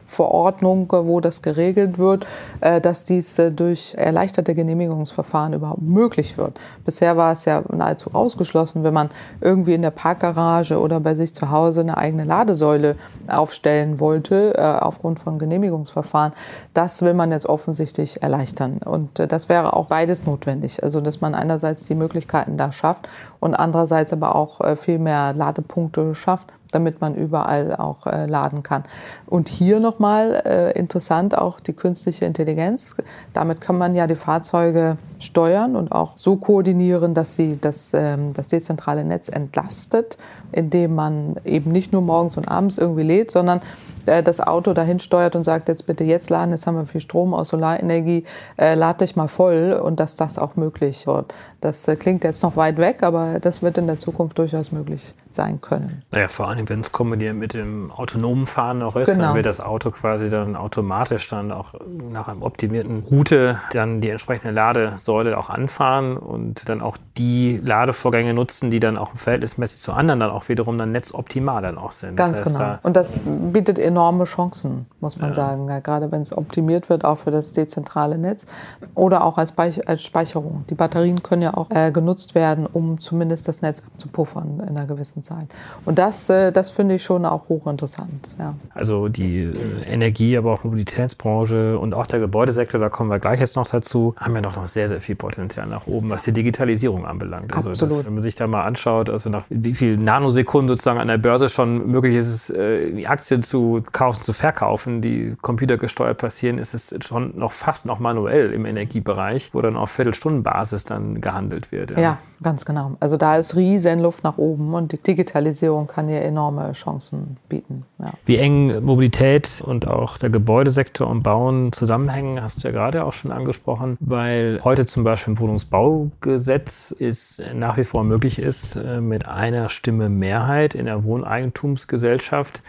[0.05, 2.27] Eigentumsverordnung, wo das geregelt wird,
[2.61, 6.59] äh, dass dies äh, durch erleichterte Genehmigungsverfahren überhaupt möglich wird.
[6.85, 9.09] Bisher war es ja nahezu ausgeschlossen, wenn man
[9.41, 12.97] irgendwie in der Parkgarage oder bei sich zu Hause eine eigene Ladesäule
[13.29, 16.33] aufstellen wollte, äh, aufgrund von Genehmigungsverfahren.
[16.73, 18.79] Das will man jetzt offensichtlich erleichtern.
[18.85, 20.83] Und das wäre auch beides notwendig.
[20.83, 23.09] Also, dass man einerseits die Möglichkeiten da schafft
[23.41, 28.85] und andererseits aber auch viel mehr Ladepunkte schafft, damit man überall auch äh, laden kann.
[29.27, 32.97] Und hier nochmal äh, interessant auch die künstliche Intelligenz.
[33.33, 38.33] Damit kann man ja die Fahrzeuge steuern und auch so koordinieren, dass sie das, ähm,
[38.35, 40.19] das dezentrale Netz entlastet,
[40.53, 43.61] indem man eben nicht nur morgens und abends irgendwie lädt, sondern
[44.07, 47.01] äh, das Auto dahin steuert und sagt, jetzt bitte jetzt laden, jetzt haben wir viel
[47.01, 48.25] Strom aus Solarenergie,
[48.59, 51.35] äh, lad dich mal voll und dass das auch möglich wird.
[51.65, 55.15] Das äh, klingt jetzt noch weit weg, aber das wird in der Zukunft durchaus möglich
[55.31, 56.03] sein können.
[56.11, 59.29] Naja, vor allem, wenn es kombiniert mit dem autonomen Fahren noch ist, genau.
[59.29, 61.73] dann wird das Auto quasi dann automatisch dann auch
[62.11, 68.35] nach einem optimierten Route dann die entsprechende Ladesäule auch anfahren und dann auch die Ladevorgänge
[68.35, 72.15] nutzen, die dann auch verhältnismäßig zu anderen dann auch wiederum dann netzoptimal dann auch sind.
[72.15, 72.79] Ganz das heißt, genau.
[72.83, 75.35] Und das bietet enorme Chancen, muss man ja.
[75.35, 75.67] sagen.
[75.71, 78.47] Ja, gerade wenn es optimiert wird, auch für das dezentrale Netz
[78.95, 80.67] oder auch als, als Speicherung.
[80.69, 84.87] Die Batterien können ja auch äh, genutzt werden, um zumindest das Netz abzupuffern in einer
[84.87, 85.49] gewissen Zeit.
[85.85, 88.37] Und das, äh, das finde ich schon auch hochinteressant.
[88.39, 88.55] Ja.
[88.75, 93.41] Also die äh, Energie, aber auch Mobilitätsbranche und auch der Gebäudesektor, da kommen wir gleich
[93.41, 96.33] jetzt noch dazu, haben ja noch, noch sehr, sehr viel Potenzial nach oben, was die
[96.33, 97.55] Digitalisierung anbelangt.
[97.55, 97.99] Also Absolut.
[97.99, 101.19] Das, wenn man sich da mal anschaut, also nach wie viel Nanosekunden sozusagen an der
[101.19, 106.95] Börse schon möglich ist, äh, Aktien zu kaufen, zu verkaufen, die computergesteuert passieren, ist es
[107.05, 111.93] schon noch fast noch manuell im Energiebereich, wo dann auf Viertelstundenbasis dann gehandelt wird.
[111.93, 112.01] Ja.
[112.01, 112.97] ja, ganz genau.
[113.01, 117.85] Also da ist riesen Luft nach oben und die Digitalisierung kann hier enorme Chancen bieten.
[117.99, 118.13] Ja.
[118.25, 123.13] Wie eng Mobilität und auch der Gebäudesektor und Bauen zusammenhängen, hast du ja gerade auch
[123.13, 129.01] schon angesprochen, weil heute zum Beispiel im Wohnungsbaugesetz es nach wie vor möglich ist, äh,
[129.01, 132.63] mit einer Stimme Mehrheit in der Wohneigentumsgesellschaft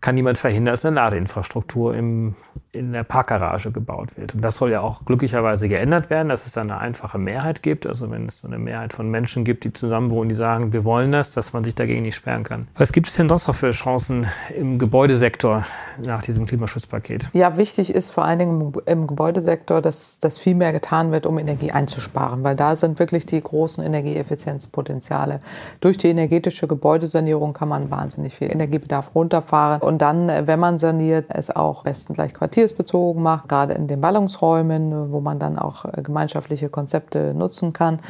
[0.00, 2.34] kann niemand verhindern, dass eine Ladeinfrastruktur im
[2.72, 4.34] in der Parkgarage gebaut wird.
[4.34, 7.84] Und das soll ja auch glücklicherweise geändert werden, dass es eine einfache Mehrheit gibt.
[7.84, 11.10] Also wenn es so eine Mehrheit von Menschen gibt, die zusammenwohnen, die sagen, wir wollen
[11.10, 12.68] das, dass man sich dagegen nicht sperren kann.
[12.76, 15.64] Was gibt es denn sonst noch für Chancen im Gebäudesektor
[16.04, 17.30] nach diesem Klimaschutzpaket?
[17.32, 21.38] Ja, wichtig ist vor allen Dingen im Gebäudesektor, dass, dass viel mehr getan wird, um
[21.38, 25.40] Energie einzusparen, weil da sind wirklich die großen Energieeffizienzpotenziale.
[25.80, 31.26] Durch die energetische Gebäudesanierung kann man wahnsinnig viel Energiebedarf runterfahren und dann, wenn man saniert,
[31.30, 35.84] es auch besten gleich Quartier quartiersbezogen macht, gerade in den Ballungsräumen, wo man dann auch
[35.84, 38.00] äh, gemeinschaftliche Konzepte nutzen kann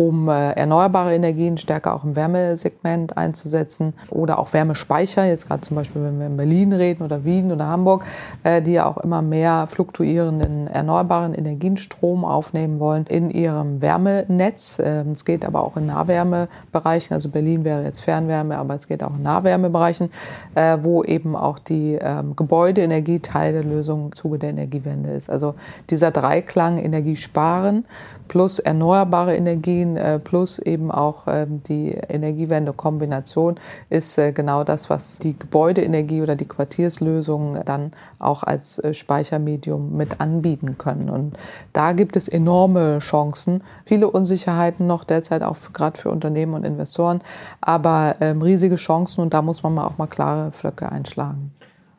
[0.00, 5.76] um äh, erneuerbare Energien stärker auch im Wärmesegment einzusetzen oder auch Wärmespeicher, jetzt gerade zum
[5.76, 8.06] Beispiel, wenn wir in Berlin reden oder Wien oder Hamburg,
[8.42, 14.80] äh, die ja auch immer mehr fluktuierenden erneuerbaren Energienstrom aufnehmen wollen in ihrem Wärmenetz.
[14.82, 19.02] Ähm, es geht aber auch in Nahwärmebereichen, also Berlin wäre jetzt Fernwärme, aber es geht
[19.02, 20.10] auch in Nahwärmebereichen,
[20.54, 25.28] äh, wo eben auch die ähm, Gebäudeenergie Teil der Lösung im Zuge der Energiewende ist.
[25.28, 25.56] Also
[25.90, 27.84] dieser Dreiklang Energie sparen
[28.30, 35.18] plus erneuerbare Energien äh, plus eben auch ähm, die Energiewende-Kombination ist äh, genau das, was
[35.18, 37.90] die Gebäudeenergie oder die Quartierslösungen dann
[38.20, 41.10] auch als äh, Speichermedium mit anbieten können.
[41.10, 41.36] Und
[41.72, 47.22] da gibt es enorme Chancen, viele Unsicherheiten noch derzeit auch gerade für Unternehmen und Investoren,
[47.60, 51.50] aber ähm, riesige Chancen und da muss man mal auch mal klare Flöcke einschlagen.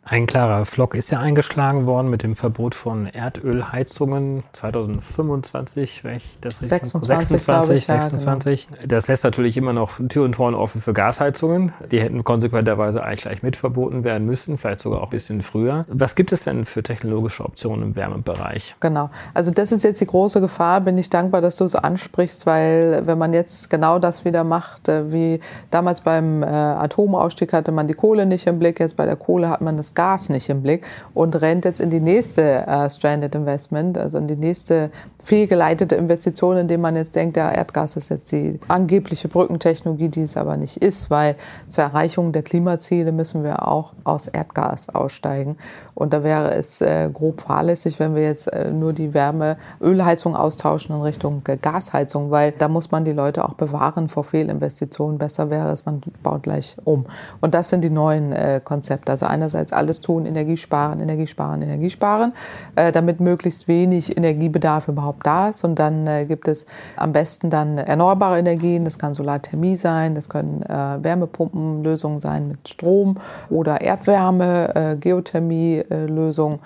[0.04, 6.40] Ein klarer Flock ist ja eingeschlagen worden mit dem Verbot von Erdölheizungen 2025, wenn ich
[6.42, 8.64] das richtig 26, 26, ich, 26.
[8.64, 8.88] Ja, genau.
[8.88, 11.72] Das lässt natürlich immer noch Tür und Tor offen für Gasheizungen.
[11.92, 15.86] Die hätten konsequenterweise eigentlich gleich mit verboten werden müssen, vielleicht sogar auch ein bisschen früher.
[15.88, 18.76] Was gibt es denn für technologische Optionen im Wärmebereich?
[18.80, 19.12] Genau.
[19.36, 20.82] Also das ist jetzt die große Gefahr.
[20.82, 24.90] Bin ich dankbar, dass du es ansprichst, weil wenn man jetzt genau das wieder macht,
[24.90, 29.06] äh, wie damals beim äh, Atomausstieg hatte man die Kohle nicht im Blick, jetzt bei
[29.06, 30.84] der Kohle hat man das Gas nicht im Blick
[31.14, 34.90] und rennt jetzt in die nächste äh, Stranded Investment, also in die nächste
[35.24, 40.38] fehlgeleitete Investition, indem man jetzt denkt, ja, Erdgas ist jetzt die angebliche Brückentechnologie, die es
[40.38, 41.36] aber nicht ist, weil
[41.68, 45.58] zur Erreichung der Klimaziele müssen wir auch aus Erdgas aussteigen.
[45.94, 50.36] Und da wäre es äh, grob fahrlässig, wenn wir jetzt äh, nur die Wärme, Ölheizung
[50.36, 55.20] austauschen in Richtung äh, Gasheizung, weil da muss man die Leute auch bewahren vor Fehlinvestitionen.
[55.20, 57.02] Besser wäre es, man baut gleich um.
[57.40, 59.12] Und das sind die neuen äh, Konzepte.
[59.12, 62.34] Also einerseits alles tun, Energiesparen, Energiesparen, Energiesparen,
[62.76, 65.63] äh, damit möglichst wenig Energiebedarf überhaupt da ist.
[65.63, 68.86] Und dann äh, gibt es am besten dann erneuerbare Energien.
[68.86, 73.17] Das kann Solarthermie sein, das können äh, Wärmepumpenlösungen sein mit Strom
[73.50, 76.60] oder Erdwärme, äh, Geothermie-Lösungen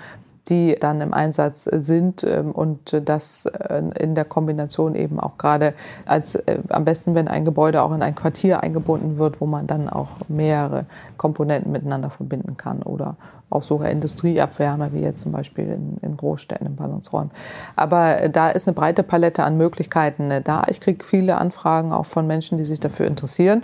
[0.49, 5.73] die dann im Einsatz sind ähm, und das äh, in der Kombination eben auch gerade
[6.05, 9.67] als äh, am besten, wenn ein Gebäude auch in ein Quartier eingebunden wird, wo man
[9.67, 10.86] dann auch mehrere
[11.17, 13.15] Komponenten miteinander verbinden kann oder
[13.49, 17.31] auch sogar Industrieabwärme, wie jetzt zum Beispiel in, in Großstädten, in Ballungsräumen.
[17.75, 20.63] Aber äh, da ist eine breite Palette an Möglichkeiten da.
[20.67, 23.63] Ich kriege viele Anfragen auch von Menschen, die sich dafür interessieren.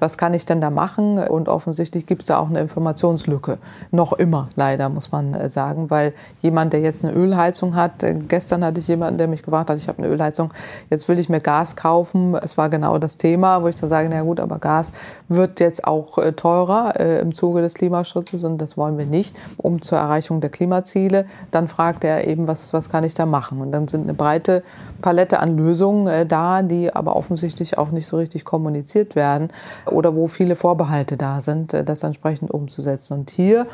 [0.00, 1.18] Was kann ich denn da machen?
[1.18, 3.58] Und offensichtlich gibt es da auch eine Informationslücke.
[3.90, 6.12] Noch immer, leider, muss man äh, sagen, weil
[6.42, 9.78] jemand, der jetzt eine Ölheizung hat, äh, gestern hatte ich jemanden, der mich gefragt hat,
[9.78, 10.52] ich habe eine Ölheizung,
[10.90, 12.34] jetzt will ich mir Gas kaufen.
[12.34, 14.92] Es war genau das Thema, wo ich dann sage, na gut, aber Gas
[15.28, 19.82] wird jetzt auch teurer im Zuge des Klimaschutzes und das wollen wir nicht nicht, um
[19.82, 21.26] zur Erreichung der Klimaziele.
[21.50, 23.60] Dann fragt er eben, was, was kann ich da machen?
[23.60, 24.62] Und dann sind eine breite
[25.02, 29.48] Palette an Lösungen äh, da, die aber offensichtlich auch nicht so richtig kommuniziert werden
[29.86, 33.18] oder wo viele Vorbehalte da sind, äh, das entsprechend umzusetzen.
[33.18, 33.64] Und hier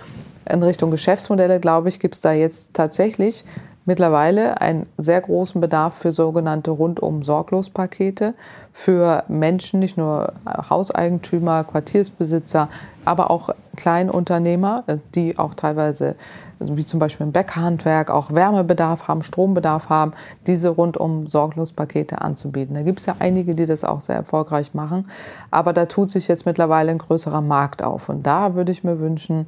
[0.51, 3.45] in Richtung Geschäftsmodelle, glaube ich, gibt es da jetzt tatsächlich
[3.87, 8.35] mittlerweile einen sehr großen Bedarf für sogenannte Rundum-Sorglos-Pakete
[8.73, 10.35] für Menschen, nicht nur
[10.69, 12.69] Hauseigentümer, Quartiersbesitzer,
[13.05, 14.83] aber auch Kleinunternehmer,
[15.15, 16.17] die auch teilweise,
[16.59, 20.13] wie zum Beispiel im Bäckerhandwerk, auch Wärmebedarf haben, Strombedarf haben,
[20.49, 22.75] diese Rundum-Sorglos-Pakete anzubieten.
[22.75, 25.09] Da gibt es ja einige, die das auch sehr erfolgreich machen,
[25.53, 28.09] aber da tut sich jetzt mittlerweile ein größerer Markt auf.
[28.09, 29.47] Und da würde ich mir wünschen,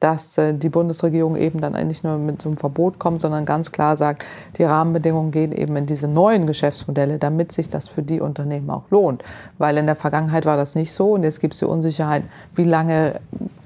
[0.00, 3.70] dass äh, die Bundesregierung eben dann nicht nur mit so einem Verbot kommt, sondern ganz
[3.70, 4.24] klar sagt,
[4.56, 8.90] die Rahmenbedingungen gehen eben in diese neuen Geschäftsmodelle, damit sich das für die Unternehmen auch
[8.90, 9.22] lohnt.
[9.58, 12.64] Weil in der Vergangenheit war das nicht so und jetzt gibt es die Unsicherheit, wie
[12.64, 13.20] lange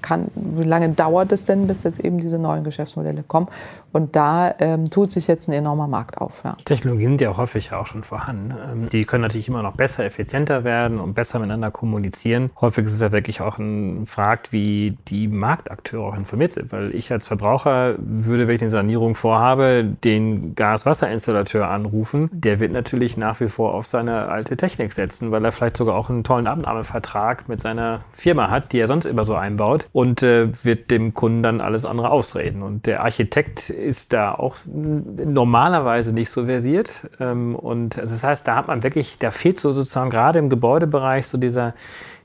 [0.05, 3.49] kann, wie lange dauert es denn, bis jetzt eben diese neuen Geschäftsmodelle kommen?
[3.93, 6.43] Und da ähm, tut sich jetzt ein enormer Markt auf.
[6.45, 6.57] Ja.
[6.65, 8.53] Technologien sind ja häufig auch schon vorhanden.
[8.53, 12.51] Ähm, die können natürlich immer noch besser, effizienter werden und besser miteinander kommunizieren.
[12.61, 16.73] Häufig ist es ja wirklich auch ein Fragt, wie die Marktakteure auch informiert sind.
[16.73, 22.29] Weil ich als Verbraucher würde, wenn ich eine Sanierung vorhabe, den Gas-Wasser-Installateur anrufen.
[22.33, 25.95] Der wird natürlich nach wie vor auf seine alte Technik setzen, weil er vielleicht sogar
[25.95, 30.23] auch einen tollen Abnahmevertrag mit seiner Firma hat, die er sonst immer so einbaut und
[30.23, 32.63] äh, wird dem Kunden dann alles andere ausreden.
[32.63, 37.09] Und der Architekt ist da auch normalerweise nicht so versiert.
[37.21, 40.49] Ähm, und also das heißt, da hat man wirklich, da fehlt so sozusagen gerade im
[40.49, 41.75] Gebäudebereich so dieser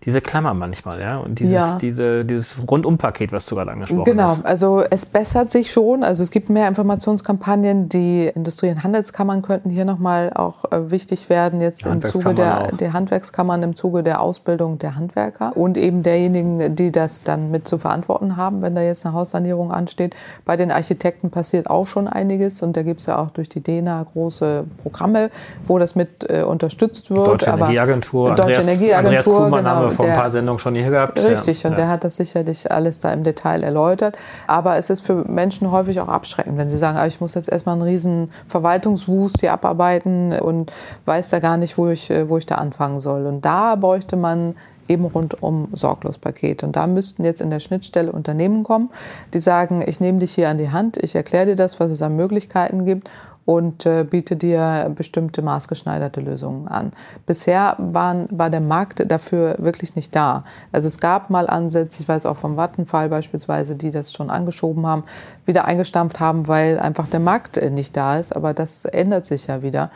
[0.06, 1.78] diese Klammer manchmal, ja, und dieses, ja.
[1.80, 4.30] diese, dieses Rundumpaket, was du gerade angesprochen genau.
[4.30, 4.38] hast.
[4.38, 9.42] Genau, also es bessert sich schon, also es gibt mehr Informationskampagnen, die Industrie- und Handelskammern
[9.42, 14.02] könnten hier nochmal auch äh, wichtig werden, jetzt im Zuge der, der Handwerkskammern, im Zuge
[14.02, 18.76] der Ausbildung der Handwerker und eben derjenigen, die das dann mit zu verantworten haben, wenn
[18.76, 20.16] da jetzt eine Haussanierung ansteht.
[20.46, 23.60] Bei den Architekten passiert auch schon einiges und da gibt es ja auch durch die
[23.60, 25.30] DENA große Programme,
[25.68, 27.28] wo das mit äh, unterstützt wird.
[27.28, 31.20] Deutsche Energieagentur, Deutsche Andreas, Energieagentur, Andreas Kuhlmann genau, vor ein paar Sendungen schon hier gehabt.
[31.20, 31.70] Richtig, ja.
[31.70, 31.84] und ja.
[31.84, 34.18] der hat das sicherlich alles da im Detail erläutert.
[34.48, 37.50] Aber es ist für Menschen häufig auch abschreckend, wenn sie sagen, ah, ich muss jetzt
[37.50, 40.72] erstmal einen riesen Verwaltungswust hier abarbeiten und
[41.06, 43.26] weiß da gar nicht, wo ich, wo ich da anfangen soll.
[43.26, 44.56] Und da bräuchte man
[44.90, 46.64] eben rundum Sorglos-Paket.
[46.64, 48.90] Und da müssten jetzt in der Schnittstelle Unternehmen kommen,
[49.34, 52.02] die sagen, ich nehme dich hier an die Hand, ich erkläre dir das, was es
[52.02, 53.10] an Möglichkeiten gibt
[53.50, 56.92] und äh, biete dir bestimmte maßgeschneiderte Lösungen an.
[57.26, 60.44] Bisher waren, war der Markt dafür wirklich nicht da.
[60.72, 64.86] Also es gab mal Ansätze, ich weiß auch vom Vattenfall beispielsweise, die das schon angeschoben
[64.86, 65.04] haben,
[65.48, 68.36] wieder eingestampft haben, weil einfach der Markt äh, nicht da ist.
[68.36, 69.88] Aber das ändert sich ja wieder.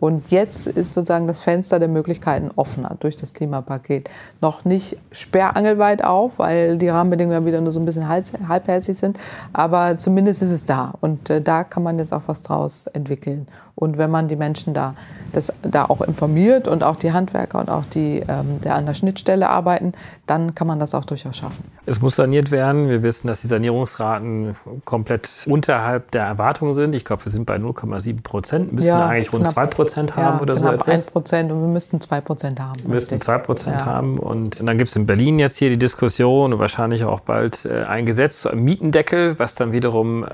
[0.00, 4.08] Und jetzt ist sozusagen das Fenster der Möglichkeiten offener durch das Klimapaket.
[4.40, 9.18] Noch nicht sperrangelweit auf, weil die Rahmenbedingungen wieder nur so ein bisschen halbherzig sind.
[9.52, 10.94] Aber zumindest ist es da.
[11.00, 13.46] Und äh, da kann man jetzt auch was draus entwickeln.
[13.80, 14.94] Und wenn man die Menschen da,
[15.32, 18.92] das, da auch informiert und auch die Handwerker und auch die, ähm, der an der
[18.92, 19.94] Schnittstelle arbeiten,
[20.26, 21.64] dann kann man das auch durchaus schaffen.
[21.86, 22.90] Es muss saniert werden.
[22.90, 24.54] Wir wissen, dass die Sanierungsraten
[24.84, 26.94] komplett unterhalb der Erwartungen sind.
[26.94, 30.42] Ich glaube, wir sind bei 0,7 Prozent, müssen ja, eigentlich rund 2 Prozent haben ja,
[30.42, 30.86] oder so etwas.
[30.86, 32.82] 1 Prozent und wir müssten 2 Prozent haben.
[32.82, 33.86] Wir müssten 2 Prozent ja.
[33.86, 34.18] haben.
[34.18, 37.84] Und dann gibt es in Berlin jetzt hier die Diskussion und wahrscheinlich auch bald äh,
[37.84, 40.26] ein Gesetz zu einem Mietendeckel, was dann wiederum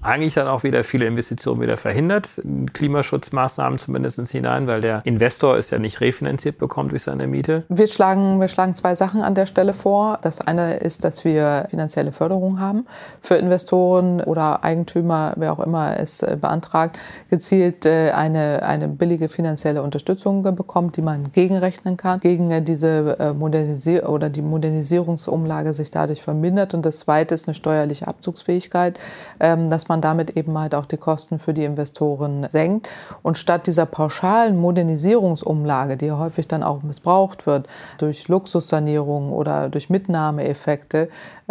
[0.00, 2.40] eigentlich dann auch wieder viele Investitionen wieder verhindert,
[2.72, 7.64] Klimaschutzmaßnahmen zumindest hinein, weil der Investor es ja nicht refinanziert bekommt durch seine Miete.
[7.68, 10.18] Wir schlagen, wir schlagen zwei Sachen an der Stelle vor.
[10.22, 12.86] Das eine ist, dass wir finanzielle Förderung haben
[13.20, 16.98] für Investoren oder Eigentümer, wer auch immer es äh, beantragt,
[17.30, 23.34] gezielt äh, eine, eine billige finanzielle Unterstützung bekommt, die man gegenrechnen kann, gegen äh, diese
[23.36, 26.74] Modernisierung oder die Modernisierungsumlage sich dadurch vermindert.
[26.74, 28.98] Und das zweite ist eine steuerliche Abzugsfähigkeit,
[29.40, 32.88] ähm, man damit eben halt auch die Kosten für die Investoren senkt.
[33.22, 37.66] Und statt dieser pauschalen Modernisierungsumlage, die häufig dann auch missbraucht wird
[37.98, 41.08] durch Luxussanierungen oder durch Mitnahmeeffekte,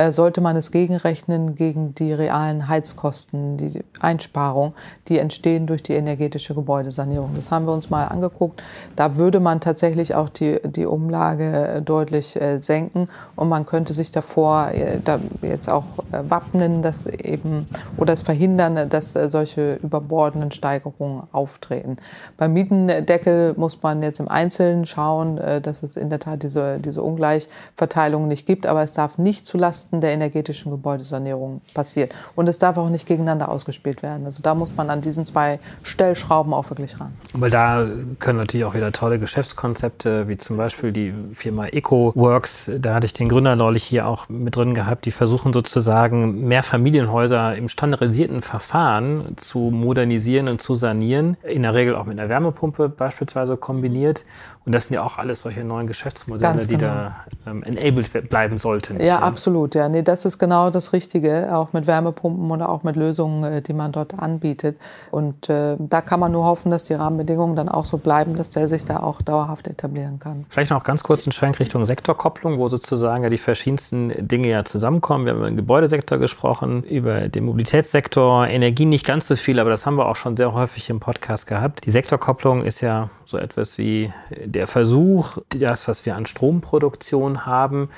[0.09, 4.73] sollte man es gegenrechnen gegen die realen Heizkosten, die Einsparung,
[5.07, 7.31] die entstehen durch die energetische Gebäudesanierung.
[7.35, 8.61] Das haben wir uns mal angeguckt.
[8.95, 14.11] Da würde man tatsächlich auch die, die Umlage deutlich äh, senken und man könnte sich
[14.11, 17.67] davor äh, da jetzt auch wappnen, dass eben
[17.97, 21.97] oder es verhindern, dass solche überbordenden Steigerungen auftreten.
[22.37, 27.01] Beim Mietendeckel muss man jetzt im Einzelnen schauen, dass es in der Tat diese, diese
[27.01, 32.13] Ungleichverteilung nicht gibt, aber es darf nicht zulasten Lasten der energetischen Gebäudesanierung passiert.
[32.35, 34.25] Und es darf auch nicht gegeneinander ausgespielt werden.
[34.25, 37.13] Also da muss man an diesen zwei Stellschrauben auch wirklich ran.
[37.33, 37.87] Weil da
[38.19, 43.13] können natürlich auch wieder tolle Geschäftskonzepte, wie zum Beispiel die Firma EcoWorks, da hatte ich
[43.13, 48.41] den Gründer neulich hier auch mit drin gehabt, die versuchen sozusagen mehr Familienhäuser im standardisierten
[48.41, 54.25] Verfahren zu modernisieren und zu sanieren, in der Regel auch mit einer Wärmepumpe beispielsweise kombiniert.
[54.67, 56.67] Und das sind ja auch alles solche neuen Geschäftsmodelle, genau.
[56.67, 57.15] die da
[57.47, 58.99] ähm, enabled bleiben sollten.
[58.99, 59.75] Ja, ja, absolut.
[59.75, 63.61] Ja, nee, das ist genau das Richtige, auch mit Wärmepumpen oder auch mit Lösungen, äh,
[63.61, 64.77] die man dort anbietet.
[65.09, 68.49] Und äh, da kann man nur hoffen, dass die Rahmenbedingungen dann auch so bleiben, dass
[68.49, 70.45] der sich da auch dauerhaft etablieren kann.
[70.49, 74.65] Vielleicht noch ganz kurz einen Schwenk Richtung Sektorkopplung, wo sozusagen ja die verschiedensten Dinge ja
[74.65, 75.23] zusammenkommen.
[75.23, 79.69] Wir haben über den Gebäudesektor gesprochen, über den Mobilitätssektor, Energie nicht ganz so viel, aber
[79.69, 81.85] das haben wir auch schon sehr häufig im Podcast gehabt.
[81.85, 84.11] Die Sektorkopplung ist ja so etwas wie
[84.57, 87.89] der Versuch, das, was wir an Stromproduktion haben,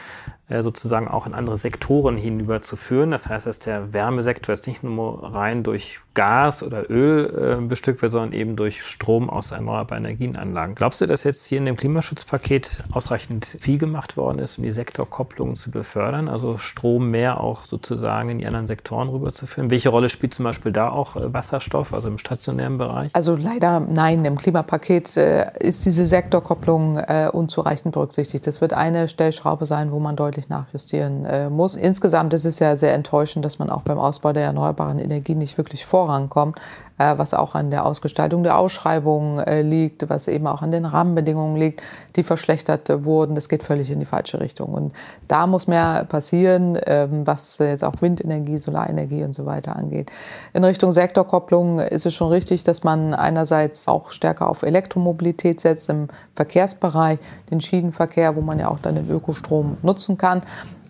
[0.50, 3.12] sozusagen auch in andere Sektoren hinüberzuführen.
[3.12, 8.02] Das heißt, dass der Wärmesektor jetzt nicht nur rein durch Gas oder Öl äh, bestückt
[8.02, 10.76] wird, sondern eben durch Strom aus erneuerbaren Energienanlagen.
[10.76, 14.72] Glaubst du, dass jetzt hier in dem Klimaschutzpaket ausreichend viel gemacht worden ist, um die
[14.72, 19.70] Sektorkopplung zu befördern, also Strom mehr auch sozusagen in die anderen Sektoren rüberzuführen?
[19.70, 23.12] Welche Rolle spielt zum Beispiel da auch äh, Wasserstoff, also im stationären Bereich?
[23.14, 28.47] Also leider nein, im Klimapaket äh, ist diese Sektorkopplung äh, unzureichend berücksichtigt.
[28.47, 31.76] Das wird eine Stellschraube sein, wo man deutlich deutlich nachjustieren äh, muss.
[31.76, 35.58] Insgesamt ist es ja sehr enttäuschend, dass man auch beim Ausbau der erneuerbaren Energie nicht
[35.58, 36.60] wirklich vorankommt.
[37.00, 40.84] Äh, was auch an der Ausgestaltung der Ausschreibungen äh, liegt, was eben auch an den
[40.84, 41.82] Rahmenbedingungen liegt,
[42.18, 43.36] die verschlechtert wurden.
[43.36, 44.74] Das geht völlig in die falsche Richtung.
[44.74, 44.93] Und
[45.30, 50.12] da muss mehr passieren, ähm, was jetzt auch Windenergie, Solarenergie und so weiter angeht.
[50.54, 55.89] In Richtung Sektorkopplung ist es schon richtig, dass man einerseits auch stärker auf Elektromobilität setzt
[55.89, 57.20] im Verkehrsbereich,
[57.50, 60.41] den Schienenverkehr, wo man ja auch dann den Ökostrom nutzen kann.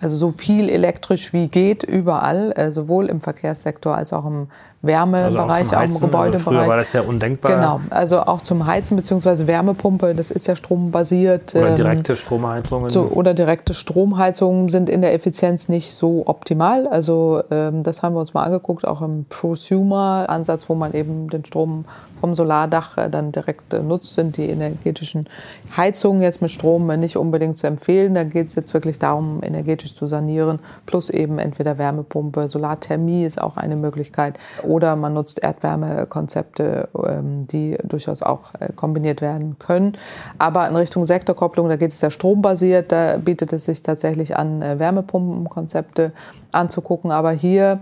[0.01, 4.47] Also so viel elektrisch wie geht überall, äh, sowohl im Verkehrssektor als auch im
[4.81, 6.33] Wärmebereich, also auch, auch, im Gebäudebereich.
[6.33, 7.55] Also früher war das ja undenkbar.
[7.55, 9.47] Genau, also auch zum Heizen bzw.
[9.47, 11.53] Wärmepumpe, das ist ja strombasiert.
[11.53, 12.89] Oder ähm, direkte Stromheizungen.
[12.89, 16.87] So, oder direkte Stromheizungen sind in der Effizienz nicht so optimal.
[16.87, 21.43] Also ähm, das haben wir uns mal angeguckt, auch im Prosumer-Ansatz, wo man eben den
[21.43, 21.83] Strom
[22.21, 25.27] vom Solardach äh, dann direkt äh, nutzt, sind die energetischen
[25.75, 28.13] Heizungen jetzt mit Strom nicht unbedingt zu empfehlen.
[28.13, 29.41] Da geht es jetzt wirklich darum,
[29.89, 35.41] energetisch zu sanieren, plus eben entweder Wärmepumpe, Solarthermie ist auch eine Möglichkeit oder man nutzt
[35.41, 39.93] Erdwärmekonzepte, ähm, die durchaus auch äh, kombiniert werden können.
[40.37, 44.61] Aber in Richtung Sektorkopplung, da geht es ja strombasiert, da bietet es sich tatsächlich an,
[44.61, 46.11] Wärmepumpenkonzepte
[46.51, 47.11] anzugucken.
[47.11, 47.79] Aber hier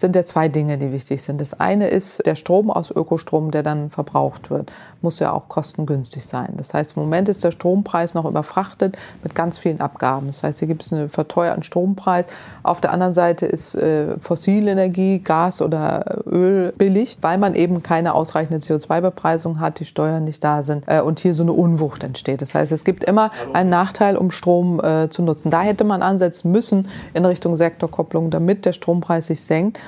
[0.00, 1.40] sind ja zwei Dinge, die wichtig sind.
[1.40, 4.72] Das eine ist der Strom aus Ökostrom, der dann verbraucht wird,
[5.02, 6.54] muss ja auch kostengünstig sein.
[6.56, 10.26] Das heißt, im Moment ist der Strompreis noch überfrachtet mit ganz vielen Abgaben.
[10.26, 12.26] Das heißt, hier gibt es einen verteuerten Strompreis.
[12.62, 17.82] Auf der anderen Seite ist äh, fossile Energie, Gas oder Öl billig, weil man eben
[17.82, 22.02] keine ausreichende CO2-Bepreisung hat, die Steuern nicht da sind äh, und hier so eine Unwucht
[22.02, 22.42] entsteht.
[22.42, 25.50] Das heißt, es gibt immer einen Nachteil, um Strom äh, zu nutzen.
[25.50, 29.80] Da hätte man ansetzen müssen in Richtung Sektorkopplung, damit der Strompreis sich senkt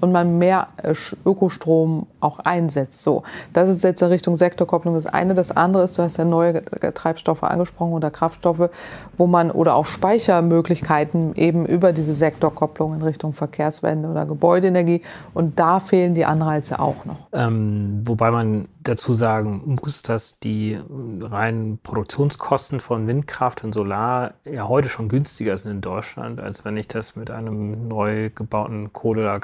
[0.00, 0.94] und man mehr äh,
[1.24, 3.02] Ökostrom auch einsetzt.
[3.02, 3.22] So,
[3.52, 5.34] das ist jetzt in Richtung Sektorkopplung das eine.
[5.34, 8.70] Das andere ist, du hast ja neue Treibstoffe angesprochen oder Kraftstoffe,
[9.16, 15.02] wo man oder auch Speichermöglichkeiten eben über diese Sektorkopplung in Richtung Verkehrswende oder Gebäudeenergie.
[15.34, 17.28] Und da fehlen die Anreize auch noch.
[17.32, 20.78] Ähm, wobei man dazu sagen muss, dass die
[21.20, 26.76] reinen Produktionskosten von Windkraft und Solar ja heute schon günstiger sind in Deutschland, als wenn
[26.76, 29.38] ich das mit einem neu gebauten Kohle- oder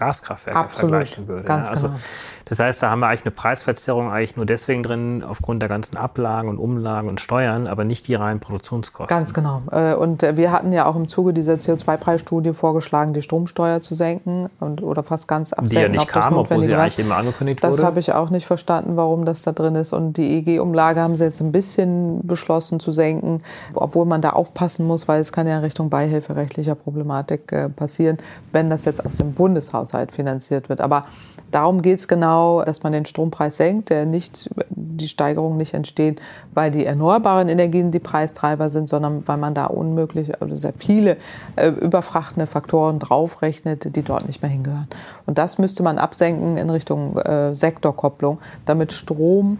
[0.44, 1.44] Gaskraftwerk Absolut, vergleichen würde.
[1.44, 1.98] Ganz also, genau.
[2.46, 5.96] Das heißt, da haben wir eigentlich eine Preisverzerrung eigentlich nur deswegen drin, aufgrund der ganzen
[5.96, 9.16] Ablagen und Umlagen und Steuern, aber nicht die reinen Produktionskosten.
[9.16, 9.62] Ganz genau.
[9.70, 13.94] Äh, und äh, wir hatten ja auch im Zuge dieser CO2-Preisstudie vorgeschlagen, die Stromsteuer zu
[13.94, 15.76] senken und, oder fast ganz absenken.
[15.76, 17.76] Die ja nicht kam, obwohl sie eigentlich immer angekündigt das wurde.
[17.78, 19.94] Das habe ich auch nicht verstanden, warum das da drin ist.
[19.94, 23.42] Und die EG-Umlage haben sie jetzt ein bisschen beschlossen zu senken,
[23.72, 28.18] obwohl man da aufpassen muss, weil es kann ja in Richtung beihilferechtlicher Problematik äh, passieren,
[28.52, 30.80] wenn das jetzt aus dem Bundeshaushalt finanziert wird.
[30.80, 31.04] Aber
[31.50, 36.20] darum geht es genau, dass man den Strompreis senkt, der nicht, die Steigerung nicht entsteht,
[36.52, 41.16] weil die erneuerbaren Energien die Preistreiber sind, sondern weil man da unmöglich, also sehr viele
[41.56, 44.88] äh, überfrachtende Faktoren draufrechnet, die dort nicht mehr hingehören.
[45.26, 49.58] Und das müsste man absenken in Richtung äh, Sektorkopplung, damit Strom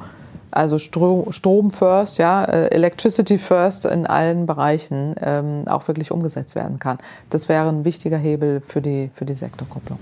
[0.55, 6.55] also Strom, Strom first, ja, äh, Electricity first in allen Bereichen ähm, auch wirklich umgesetzt
[6.55, 6.99] werden kann.
[7.31, 9.99] Das wäre ein wichtiger Hebel für die, für die Sektorkopplung.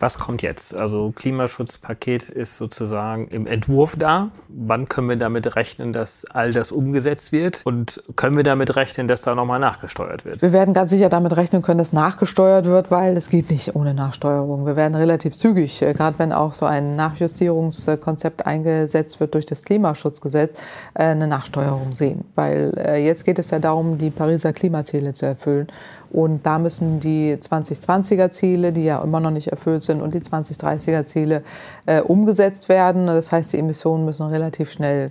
[0.00, 0.74] Was kommt jetzt?
[0.74, 4.30] Also Klimaschutzpaket ist sozusagen im Entwurf da.
[4.48, 7.60] Wann können wir damit rechnen, dass all das umgesetzt wird?
[7.66, 10.40] Und können wir damit rechnen, dass da nochmal nachgesteuert wird?
[10.40, 13.92] Wir werden ganz sicher damit rechnen können, dass nachgesteuert wird, weil es geht nicht ohne
[13.92, 14.64] Nachsteuerung.
[14.64, 19.64] Wir werden relativ zügig, äh, gerade wenn auch so ein Nachjustierungskonzept eingesetzt wird durch das
[19.64, 20.52] Klimaschutzgesetz,
[20.94, 22.24] äh, eine Nachsteuerung sehen.
[22.36, 25.68] Weil äh, jetzt geht es ja darum, die Pariser Klimaziele zu erfüllen.
[26.12, 30.20] Und da müssen die 2020er Ziele, die ja immer noch nicht erfüllt sind, und die
[30.20, 31.42] 2030er Ziele
[31.86, 33.06] äh, umgesetzt werden.
[33.06, 35.10] Das heißt, die Emissionen müssen relativ schnell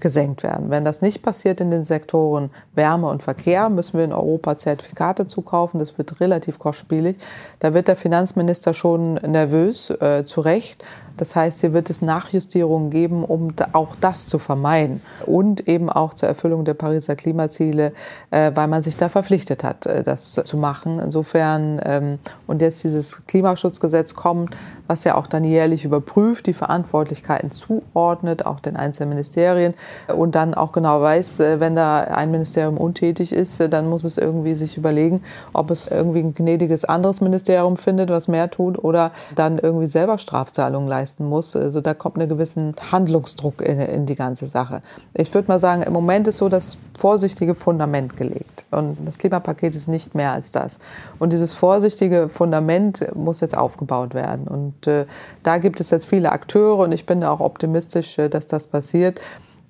[0.00, 0.70] gesenkt werden.
[0.70, 5.26] Wenn das nicht passiert in den Sektoren Wärme und Verkehr, müssen wir in Europa Zertifikate
[5.26, 5.80] zukaufen.
[5.80, 7.16] Das wird relativ kostspielig.
[7.58, 10.84] Da wird der Finanzminister schon nervös, äh, zu Recht.
[11.18, 16.14] Das heißt, hier wird es Nachjustierungen geben, um auch das zu vermeiden und eben auch
[16.14, 17.92] zur Erfüllung der Pariser Klimaziele,
[18.30, 20.98] äh, weil man sich da verpflichtet hat, äh, das zu machen.
[21.00, 24.56] Insofern, ähm, und jetzt dieses Klimaschutzgesetz kommt,
[24.86, 29.74] was ja auch dann jährlich überprüft, die Verantwortlichkeiten zuordnet, auch den einzelnen Ministerien
[30.08, 34.18] und dann auch genau weiß, äh, wenn da ein Ministerium untätig ist, dann muss es
[34.18, 39.12] irgendwie sich überlegen, ob es irgendwie ein gnädiges anderes Ministerium findet, was mehr tut oder
[39.34, 41.56] dann irgendwie selber Strafzahlungen leisten muss.
[41.56, 44.82] Also da kommt ein gewissen Handlungsdruck in, in die ganze Sache.
[45.14, 49.74] Ich würde mal sagen, im Moment ist so das vorsichtige Fundament gelegt und das Klimapaket
[49.74, 50.78] ist nicht mehr als das.
[51.18, 55.06] Und dieses vorsichtige Fundament muss jetzt aufgebaut werden und äh,
[55.42, 59.20] da gibt es jetzt viele Akteure und ich bin auch optimistisch, äh, dass das passiert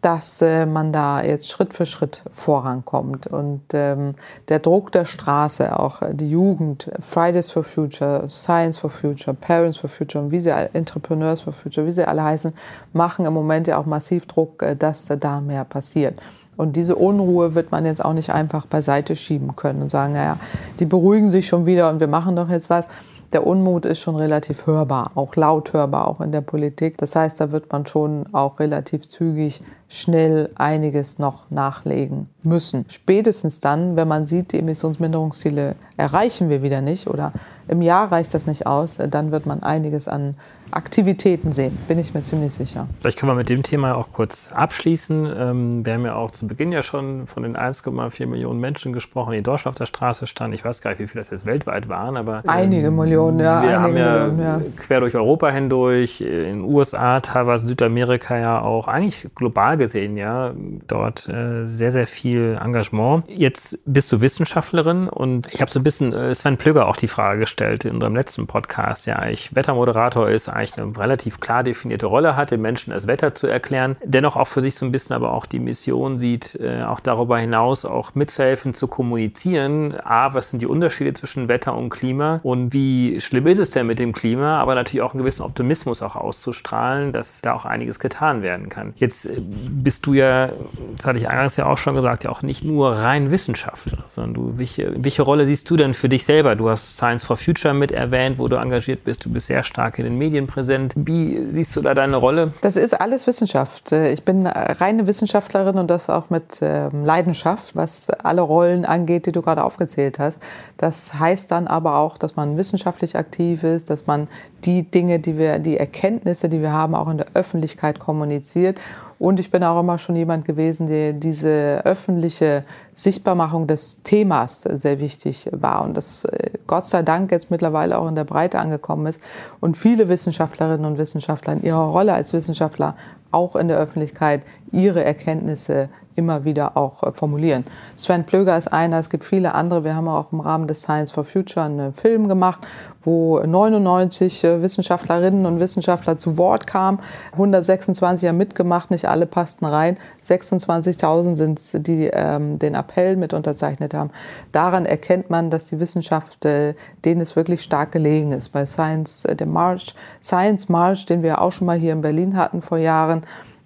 [0.00, 3.26] dass äh, man da jetzt Schritt für Schritt vorankommt.
[3.26, 4.14] Und ähm,
[4.48, 9.90] der Druck der Straße, auch die Jugend, Fridays for Future, Science for Future, Parents for
[9.90, 12.52] Future und wie sie Entrepreneurs for Future, wie sie alle heißen,
[12.92, 16.20] machen im Moment ja auch massiv Druck, äh, dass da mehr passiert.
[16.56, 20.38] Und diese Unruhe wird man jetzt auch nicht einfach beiseite schieben können und sagen, naja,
[20.80, 22.88] die beruhigen sich schon wieder und wir machen doch jetzt was
[23.32, 26.96] der Unmut ist schon relativ hörbar, auch laut hörbar, auch in der Politik.
[26.96, 32.84] Das heißt, da wird man schon auch relativ zügig schnell einiges noch nachlegen müssen.
[32.88, 37.32] Spätestens dann, wenn man sieht, die Emissionsminderungsziele erreichen wir wieder nicht oder
[37.68, 40.36] im Jahr reicht das nicht aus, dann wird man einiges an
[40.70, 42.86] Aktivitäten sehen, bin ich mir ziemlich sicher.
[43.00, 45.32] Vielleicht können wir mit dem Thema auch kurz abschließen.
[45.36, 49.32] Ähm, wir haben ja auch zu Beginn ja schon von den 1,4 Millionen Menschen gesprochen,
[49.32, 50.54] die in Deutschland auf der Straße standen.
[50.54, 52.42] Ich weiß gar nicht, wie viele das jetzt weltweit waren, aber.
[52.46, 53.62] Einige ähm, Millionen, ja.
[53.62, 58.60] Wir haben ja, Millionen, ja, quer durch Europa hindurch, in den USA, teilweise Südamerika ja
[58.60, 60.52] auch, eigentlich global gesehen, ja,
[60.86, 63.24] dort äh, sehr, sehr viel Engagement.
[63.28, 67.08] Jetzt bist du Wissenschaftlerin und ich habe so ein bisschen äh, Sven Plügger auch die
[67.08, 69.06] Frage gestellt in unserem letzten Podcast.
[69.06, 73.34] Ja, ich Wettermoderator ist, eigentlich eine relativ klar definierte Rolle hat, den Menschen das Wetter
[73.34, 76.82] zu erklären, dennoch auch für sich so ein bisschen aber auch die Mission sieht, äh,
[76.82, 79.94] auch darüber hinaus auch mitzuhelfen zu kommunizieren.
[80.02, 83.86] A, was sind die Unterschiede zwischen Wetter und Klima und wie schlimm ist es denn
[83.86, 87.98] mit dem Klima, aber natürlich auch einen gewissen Optimismus auch auszustrahlen, dass da auch einiges
[87.98, 88.92] getan werden kann.
[88.96, 90.50] Jetzt äh, bist du ja,
[90.96, 94.34] das hatte ich eingangs ja auch schon gesagt, ja auch nicht nur rein Wissenschaftler, sondern
[94.34, 96.56] du, welche, welche Rolle siehst du denn für dich selber?
[96.56, 99.98] Du hast Science for Future mit erwähnt, wo du engagiert bist, du bist sehr stark
[99.98, 100.94] in den Medien präsent.
[100.96, 102.54] Wie siehst du da deine Rolle?
[102.62, 103.92] Das ist alles Wissenschaft.
[103.92, 109.32] Ich bin reine Wissenschaftlerin und das auch mit ähm, Leidenschaft, was alle Rollen angeht, die
[109.32, 110.42] du gerade aufgezählt hast.
[110.76, 114.26] Das heißt dann aber auch, dass man wissenschaftlich aktiv ist, dass man
[114.64, 118.80] die Dinge, die wir, die Erkenntnisse, die wir haben, auch in der Öffentlichkeit kommuniziert
[119.18, 122.64] und ich bin auch immer schon jemand gewesen, der diese öffentliche
[122.94, 128.08] Sichtbarmachung des Themas sehr wichtig war und das äh, Gott sei Dank jetzt mittlerweile auch
[128.08, 129.20] in der Breite angekommen ist
[129.60, 132.94] und viele Wissenschaftlerinnen und Wissenschaftler in ihrer Rolle als Wissenschaftler
[133.30, 137.64] auch in der Öffentlichkeit ihre Erkenntnisse immer wieder auch äh, formulieren.
[137.96, 139.84] Sven Plöger ist einer, es gibt viele andere.
[139.84, 142.66] Wir haben auch im Rahmen des Science for Future einen Film gemacht,
[143.04, 146.98] wo 99 äh, Wissenschaftlerinnen und Wissenschaftler zu Wort kamen.
[147.32, 149.96] 126 haben mitgemacht, nicht alle passten rein.
[150.24, 154.10] 26.000 sind es, die ähm, den Appell mit unterzeichnet haben.
[154.50, 156.74] Daran erkennt man, dass die Wissenschaft, äh,
[157.04, 158.48] denen es wirklich stark gelegen ist.
[158.48, 162.36] Bei Science, äh, der March, Science March, den wir auch schon mal hier in Berlin
[162.36, 163.17] hatten vor Jahren,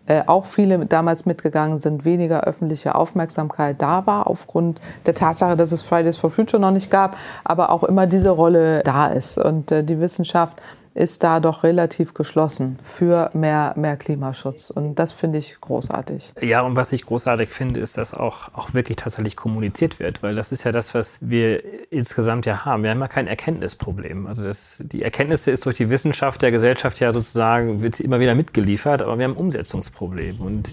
[0.07, 5.70] äh, auch viele damals mitgegangen sind, weniger öffentliche Aufmerksamkeit da war, aufgrund der Tatsache, dass
[5.70, 9.38] es Fridays for Future noch nicht gab, aber auch immer diese Rolle da ist.
[9.38, 10.61] Und äh, die Wissenschaft
[10.95, 14.70] ist da doch relativ geschlossen für mehr, mehr Klimaschutz.
[14.70, 16.32] Und das finde ich großartig.
[16.40, 20.34] Ja, und was ich großartig finde, ist, dass auch, auch wirklich tatsächlich kommuniziert wird, weil
[20.34, 22.82] das ist ja das, was wir insgesamt ja haben.
[22.82, 24.26] Wir haben ja kein Erkenntnisproblem.
[24.26, 28.20] Also das, die Erkenntnisse ist durch die Wissenschaft der Gesellschaft ja sozusagen, wird sie immer
[28.20, 30.40] wieder mitgeliefert, aber wir haben ein Umsetzungsproblem.
[30.40, 30.72] Und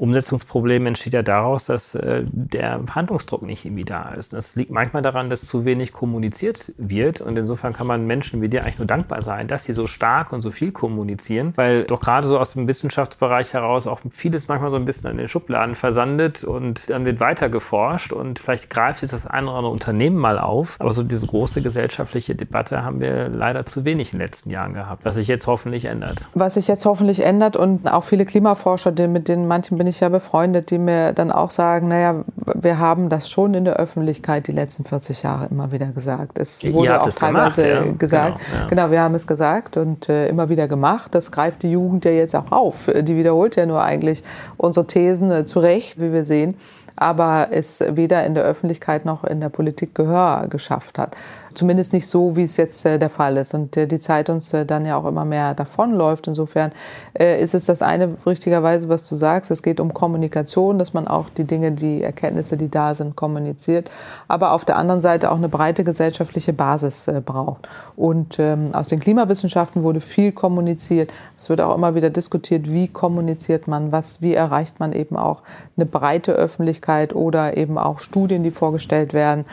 [0.00, 4.32] Umsetzungsproblem entsteht ja daraus, dass äh, der Handlungsdruck nicht irgendwie da ist.
[4.32, 8.48] Das liegt manchmal daran, dass zu wenig kommuniziert wird und insofern kann man Menschen wie
[8.48, 12.00] dir eigentlich nur dankbar sein, dass sie so stark und so viel kommunizieren, weil doch
[12.00, 15.74] gerade so aus dem Wissenschaftsbereich heraus auch vieles manchmal so ein bisschen an den Schubladen
[15.74, 20.16] versandet und dann wird weiter geforscht und vielleicht greift sich das eine oder andere Unternehmen
[20.16, 24.26] mal auf, aber so diese große gesellschaftliche Debatte haben wir leider zu wenig in den
[24.26, 26.28] letzten Jahren gehabt, was sich jetzt hoffentlich ändert.
[26.32, 30.08] Was sich jetzt hoffentlich ändert und auch viele Klimaforscher, mit denen manchen bin ich ja
[30.08, 32.24] befreundet, die mir dann auch sagen, naja,
[32.54, 36.38] wir haben das schon in der Öffentlichkeit die letzten 40 Jahre immer wieder gesagt.
[36.38, 37.92] Es wurde auch teilweise gemacht, ja.
[37.92, 38.38] gesagt.
[38.38, 38.66] Genau, ja.
[38.68, 41.12] genau, wir haben es gesagt und äh, immer wieder gemacht.
[41.16, 42.88] Das greift die Jugend ja jetzt auch auf.
[42.94, 44.22] Die wiederholt ja nur eigentlich
[44.56, 46.54] unsere Thesen äh, zu Recht, wie wir sehen
[47.00, 51.16] aber es weder in der Öffentlichkeit noch in der Politik Gehör geschafft hat.
[51.54, 53.54] Zumindest nicht so, wie es jetzt äh, der Fall ist.
[53.54, 56.28] Und äh, die Zeit uns äh, dann ja auch immer mehr davonläuft.
[56.28, 56.72] Insofern
[57.18, 59.50] äh, ist es das eine richtigerweise, was du sagst.
[59.50, 63.90] Es geht um Kommunikation, dass man auch die Dinge, die Erkenntnisse, die da sind, kommuniziert.
[64.28, 67.68] Aber auf der anderen Seite auch eine breite gesellschaftliche Basis äh, braucht.
[67.96, 71.12] Und ähm, aus den Klimawissenschaften wurde viel kommuniziert.
[71.38, 75.42] Es wird auch immer wieder diskutiert, wie kommuniziert man was, wie erreicht man eben auch
[75.76, 79.44] eine breite Öffentlichkeit oder eben auch Studien, die vorgestellt werden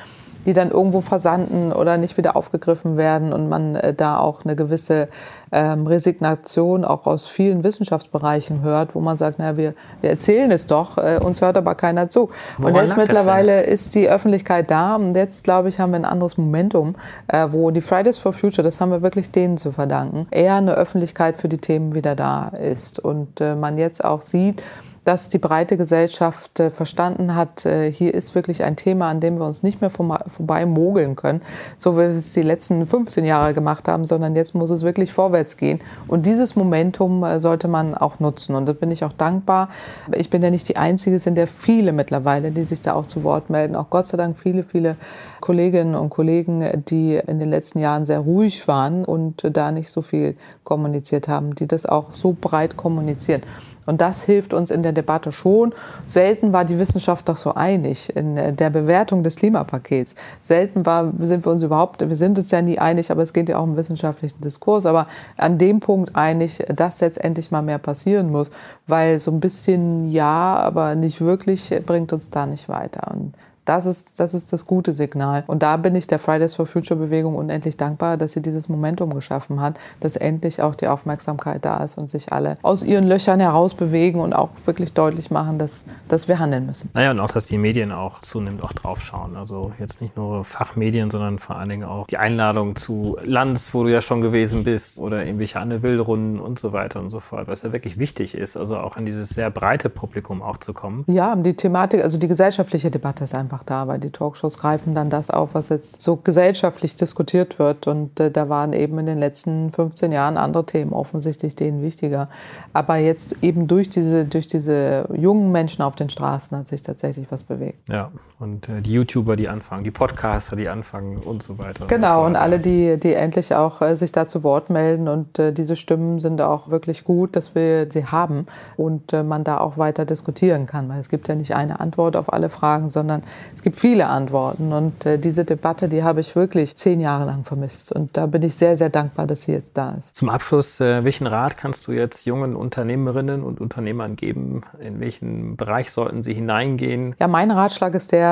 [0.48, 4.56] die dann irgendwo versanden oder nicht wieder aufgegriffen werden und man äh, da auch eine
[4.56, 5.10] gewisse
[5.52, 10.66] ähm, Resignation auch aus vielen Wissenschaftsbereichen hört, wo man sagt, naja, wir, wir erzählen es
[10.66, 12.30] doch, äh, uns hört aber keiner zu.
[12.58, 16.06] Woran und jetzt mittlerweile ist die Öffentlichkeit da und jetzt, glaube ich, haben wir ein
[16.06, 16.94] anderes Momentum,
[17.28, 20.76] äh, wo die Fridays for Future, das haben wir wirklich denen zu verdanken, eher eine
[20.76, 24.64] Öffentlichkeit für die Themen wieder da ist und äh, man jetzt auch sieht,
[25.08, 29.38] dass die breite Gesellschaft äh, verstanden hat, äh, hier ist wirklich ein Thema, an dem
[29.40, 31.42] wir uns nicht mehr vorbei mogeln können,
[31.78, 35.14] so wie wir es die letzten 15 Jahre gemacht haben, sondern jetzt muss es wirklich
[35.14, 35.80] vorwärts gehen.
[36.10, 38.54] Und dieses Momentum äh, sollte man auch nutzen.
[38.54, 39.70] Und da bin ich auch dankbar.
[40.14, 43.24] Ich bin ja nicht die Einzige, sind ja viele mittlerweile, die sich da auch zu
[43.24, 43.78] Wort melden.
[43.78, 44.98] Auch Gott sei Dank viele, viele
[45.40, 50.02] Kolleginnen und Kollegen, die in den letzten Jahren sehr ruhig waren und da nicht so
[50.02, 50.36] viel
[50.66, 53.42] kommuniziert haben, die das auch so breit kommunizieren.
[53.88, 55.74] Und das hilft uns in der Debatte schon.
[56.06, 60.14] Selten war die Wissenschaft doch so einig in der Bewertung des Klimapakets.
[60.42, 63.50] Selten war, sind wir uns überhaupt, wir sind uns ja nie einig, aber es geht
[63.50, 65.08] ja auch im wissenschaftlichen Diskurs, aber
[65.38, 68.52] an dem Punkt einig, dass jetzt endlich mal mehr passieren muss,
[68.86, 73.12] weil so ein bisschen ja, aber nicht wirklich bringt uns da nicht weiter.
[73.14, 73.34] Und
[73.68, 75.44] das ist, das ist das gute Signal.
[75.48, 79.14] Und da bin ich der Fridays for Future Bewegung unendlich dankbar, dass sie dieses Momentum
[79.14, 83.40] geschaffen hat, dass endlich auch die Aufmerksamkeit da ist und sich alle aus ihren Löchern
[83.40, 86.90] heraus bewegen und auch wirklich deutlich machen, dass, dass wir handeln müssen.
[86.94, 89.36] Naja, und auch, dass die Medien auch zunehmend auch drauf schauen.
[89.36, 93.84] Also jetzt nicht nur Fachmedien, sondern vor allen Dingen auch die Einladung zu Lands, wo
[93.84, 97.48] du ja schon gewesen bist, oder irgendwelche Anne Will-Runden und so weiter und so fort,
[97.48, 101.04] was ja wirklich wichtig ist, also auch an dieses sehr breite Publikum auch zu kommen.
[101.08, 104.94] Ja, die Thematik, also die gesellschaftliche Debatte ist einfach einfach da, weil die Talkshows greifen
[104.94, 107.88] dann das auf, was jetzt so gesellschaftlich diskutiert wird.
[107.88, 112.30] Und äh, da waren eben in den letzten 15 Jahren andere Themen offensichtlich denen wichtiger.
[112.74, 117.28] Aber jetzt eben durch diese, durch diese jungen Menschen auf den Straßen hat sich tatsächlich
[117.32, 117.82] was bewegt.
[117.90, 121.88] Ja, und äh, die YouTuber, die anfangen, die Podcaster, die anfangen und so weiter.
[121.88, 125.08] Genau, und, alle, die, die endlich auch äh, sich da zu Wort melden.
[125.08, 129.44] Und äh, diese Stimmen sind auch wirklich gut, dass wir sie haben und äh, man
[129.44, 130.88] da auch weiter diskutieren kann.
[130.88, 133.24] Weil es gibt ja nicht eine Antwort auf alle Fragen, sondern
[133.56, 137.44] es gibt viele Antworten und äh, diese Debatte, die habe ich wirklich zehn Jahre lang
[137.44, 137.92] vermisst.
[137.92, 140.16] Und da bin ich sehr, sehr dankbar, dass sie jetzt da ist.
[140.16, 144.62] Zum Abschluss, äh, welchen Rat kannst du jetzt jungen Unternehmerinnen und Unternehmern geben?
[144.80, 147.16] In welchen Bereich sollten sie hineingehen?
[147.20, 148.27] Ja, mein Ratschlag ist der,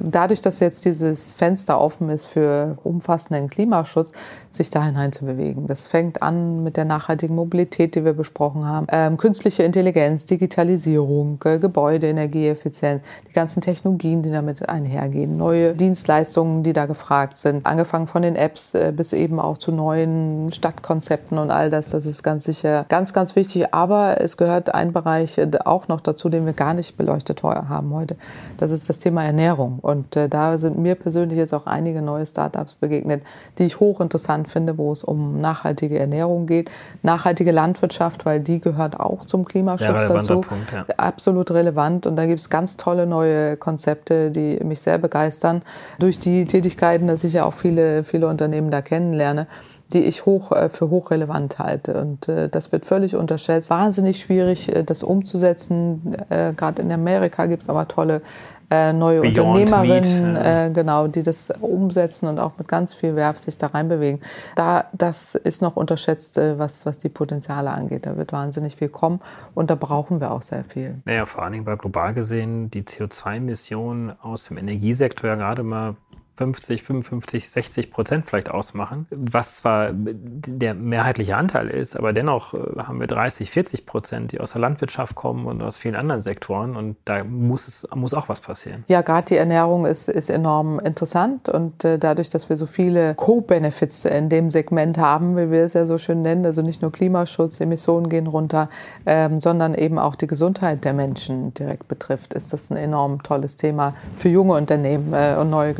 [0.00, 4.12] dadurch, dass jetzt dieses Fenster offen ist für umfassenden Klimaschutz,
[4.58, 5.66] sich da hinein zu bewegen.
[5.66, 11.40] Das fängt an mit der nachhaltigen Mobilität, die wir besprochen haben, ähm, künstliche Intelligenz, Digitalisierung,
[11.44, 17.64] äh, Gebäude, Energieeffizienz, die ganzen Technologien, die damit einhergehen, neue Dienstleistungen, die da gefragt sind,
[17.64, 21.90] angefangen von den Apps äh, bis eben auch zu neuen Stadtkonzepten und all das.
[21.90, 23.72] Das ist ganz sicher ganz, ganz wichtig.
[23.72, 27.94] Aber es gehört ein Bereich äh, auch noch dazu, den wir gar nicht beleuchtet haben
[27.94, 28.16] heute.
[28.58, 29.78] Das ist das Thema Ernährung.
[29.80, 33.22] Und äh, da sind mir persönlich jetzt auch einige neue Startups begegnet,
[33.58, 36.70] die ich hochinteressant interessant finde, wo es um nachhaltige Ernährung geht,
[37.02, 40.40] nachhaltige Landwirtschaft, weil die gehört auch zum Klimaschutz dazu.
[40.40, 40.84] Punkt, ja.
[40.96, 42.06] Absolut relevant.
[42.06, 45.62] Und da gibt es ganz tolle neue Konzepte, die mich sehr begeistern.
[45.98, 49.46] Durch die Tätigkeiten, dass ich ja auch viele, viele Unternehmen da kennenlerne
[49.92, 51.94] die ich hoch, äh, für hochrelevant halte.
[51.94, 53.70] Und äh, das wird völlig unterschätzt.
[53.70, 56.16] Wahnsinnig schwierig, äh, das umzusetzen.
[56.28, 58.22] Äh, Gerade in Amerika gibt es aber tolle
[58.70, 63.38] äh, neue Beyond Unternehmerinnen, äh, genau, die das umsetzen und auch mit ganz viel Werf
[63.38, 64.20] sich da reinbewegen.
[64.56, 68.06] Da, das ist noch unterschätzt, äh, was, was die Potenziale angeht.
[68.06, 69.20] Da wird wahnsinnig viel kommen
[69.54, 70.96] und da brauchen wir auch sehr viel.
[71.04, 75.96] Naja, vor allen Dingen, weil global gesehen die CO2-Emissionen aus dem Energiesektor ja gerade mal
[76.38, 82.58] 50, 55, 60 Prozent vielleicht ausmachen, was zwar der mehrheitliche Anteil ist, aber dennoch äh,
[82.78, 86.76] haben wir 30, 40 Prozent, die aus der Landwirtschaft kommen und aus vielen anderen Sektoren
[86.76, 88.84] und da muss es muss auch was passieren.
[88.86, 93.14] Ja, gerade die Ernährung ist, ist enorm interessant und äh, dadurch, dass wir so viele
[93.16, 96.92] Co-Benefits in dem Segment haben, wie wir es ja so schön nennen, also nicht nur
[96.92, 98.68] Klimaschutz, Emissionen gehen runter,
[99.06, 103.56] ähm, sondern eben auch die Gesundheit der Menschen direkt betrifft, ist das ein enorm tolles
[103.56, 105.74] Thema für junge Unternehmen äh, und neue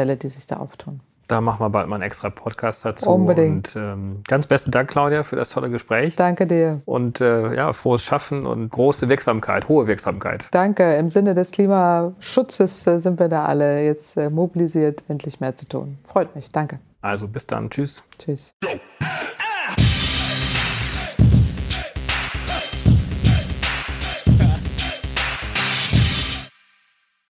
[0.00, 1.00] Geschäftsmodelle, die sich da auftun.
[1.28, 3.08] Da machen wir bald mal einen extra Podcast dazu.
[3.08, 3.76] Unbedingt.
[3.76, 6.16] Und ähm, ganz besten Dank, Claudia, für das tolle Gespräch.
[6.16, 6.78] Danke dir.
[6.86, 10.48] Und äh, ja, frohes Schaffen und große Wirksamkeit, hohe Wirksamkeit.
[10.50, 10.96] Danke.
[10.96, 15.68] Im Sinne des Klimaschutzes äh, sind wir da alle jetzt äh, mobilisiert, endlich mehr zu
[15.68, 15.98] tun.
[16.04, 16.50] Freut mich.
[16.50, 16.80] Danke.
[17.00, 17.70] Also bis dann.
[17.70, 18.02] Tschüss.
[18.18, 18.56] Tschüss.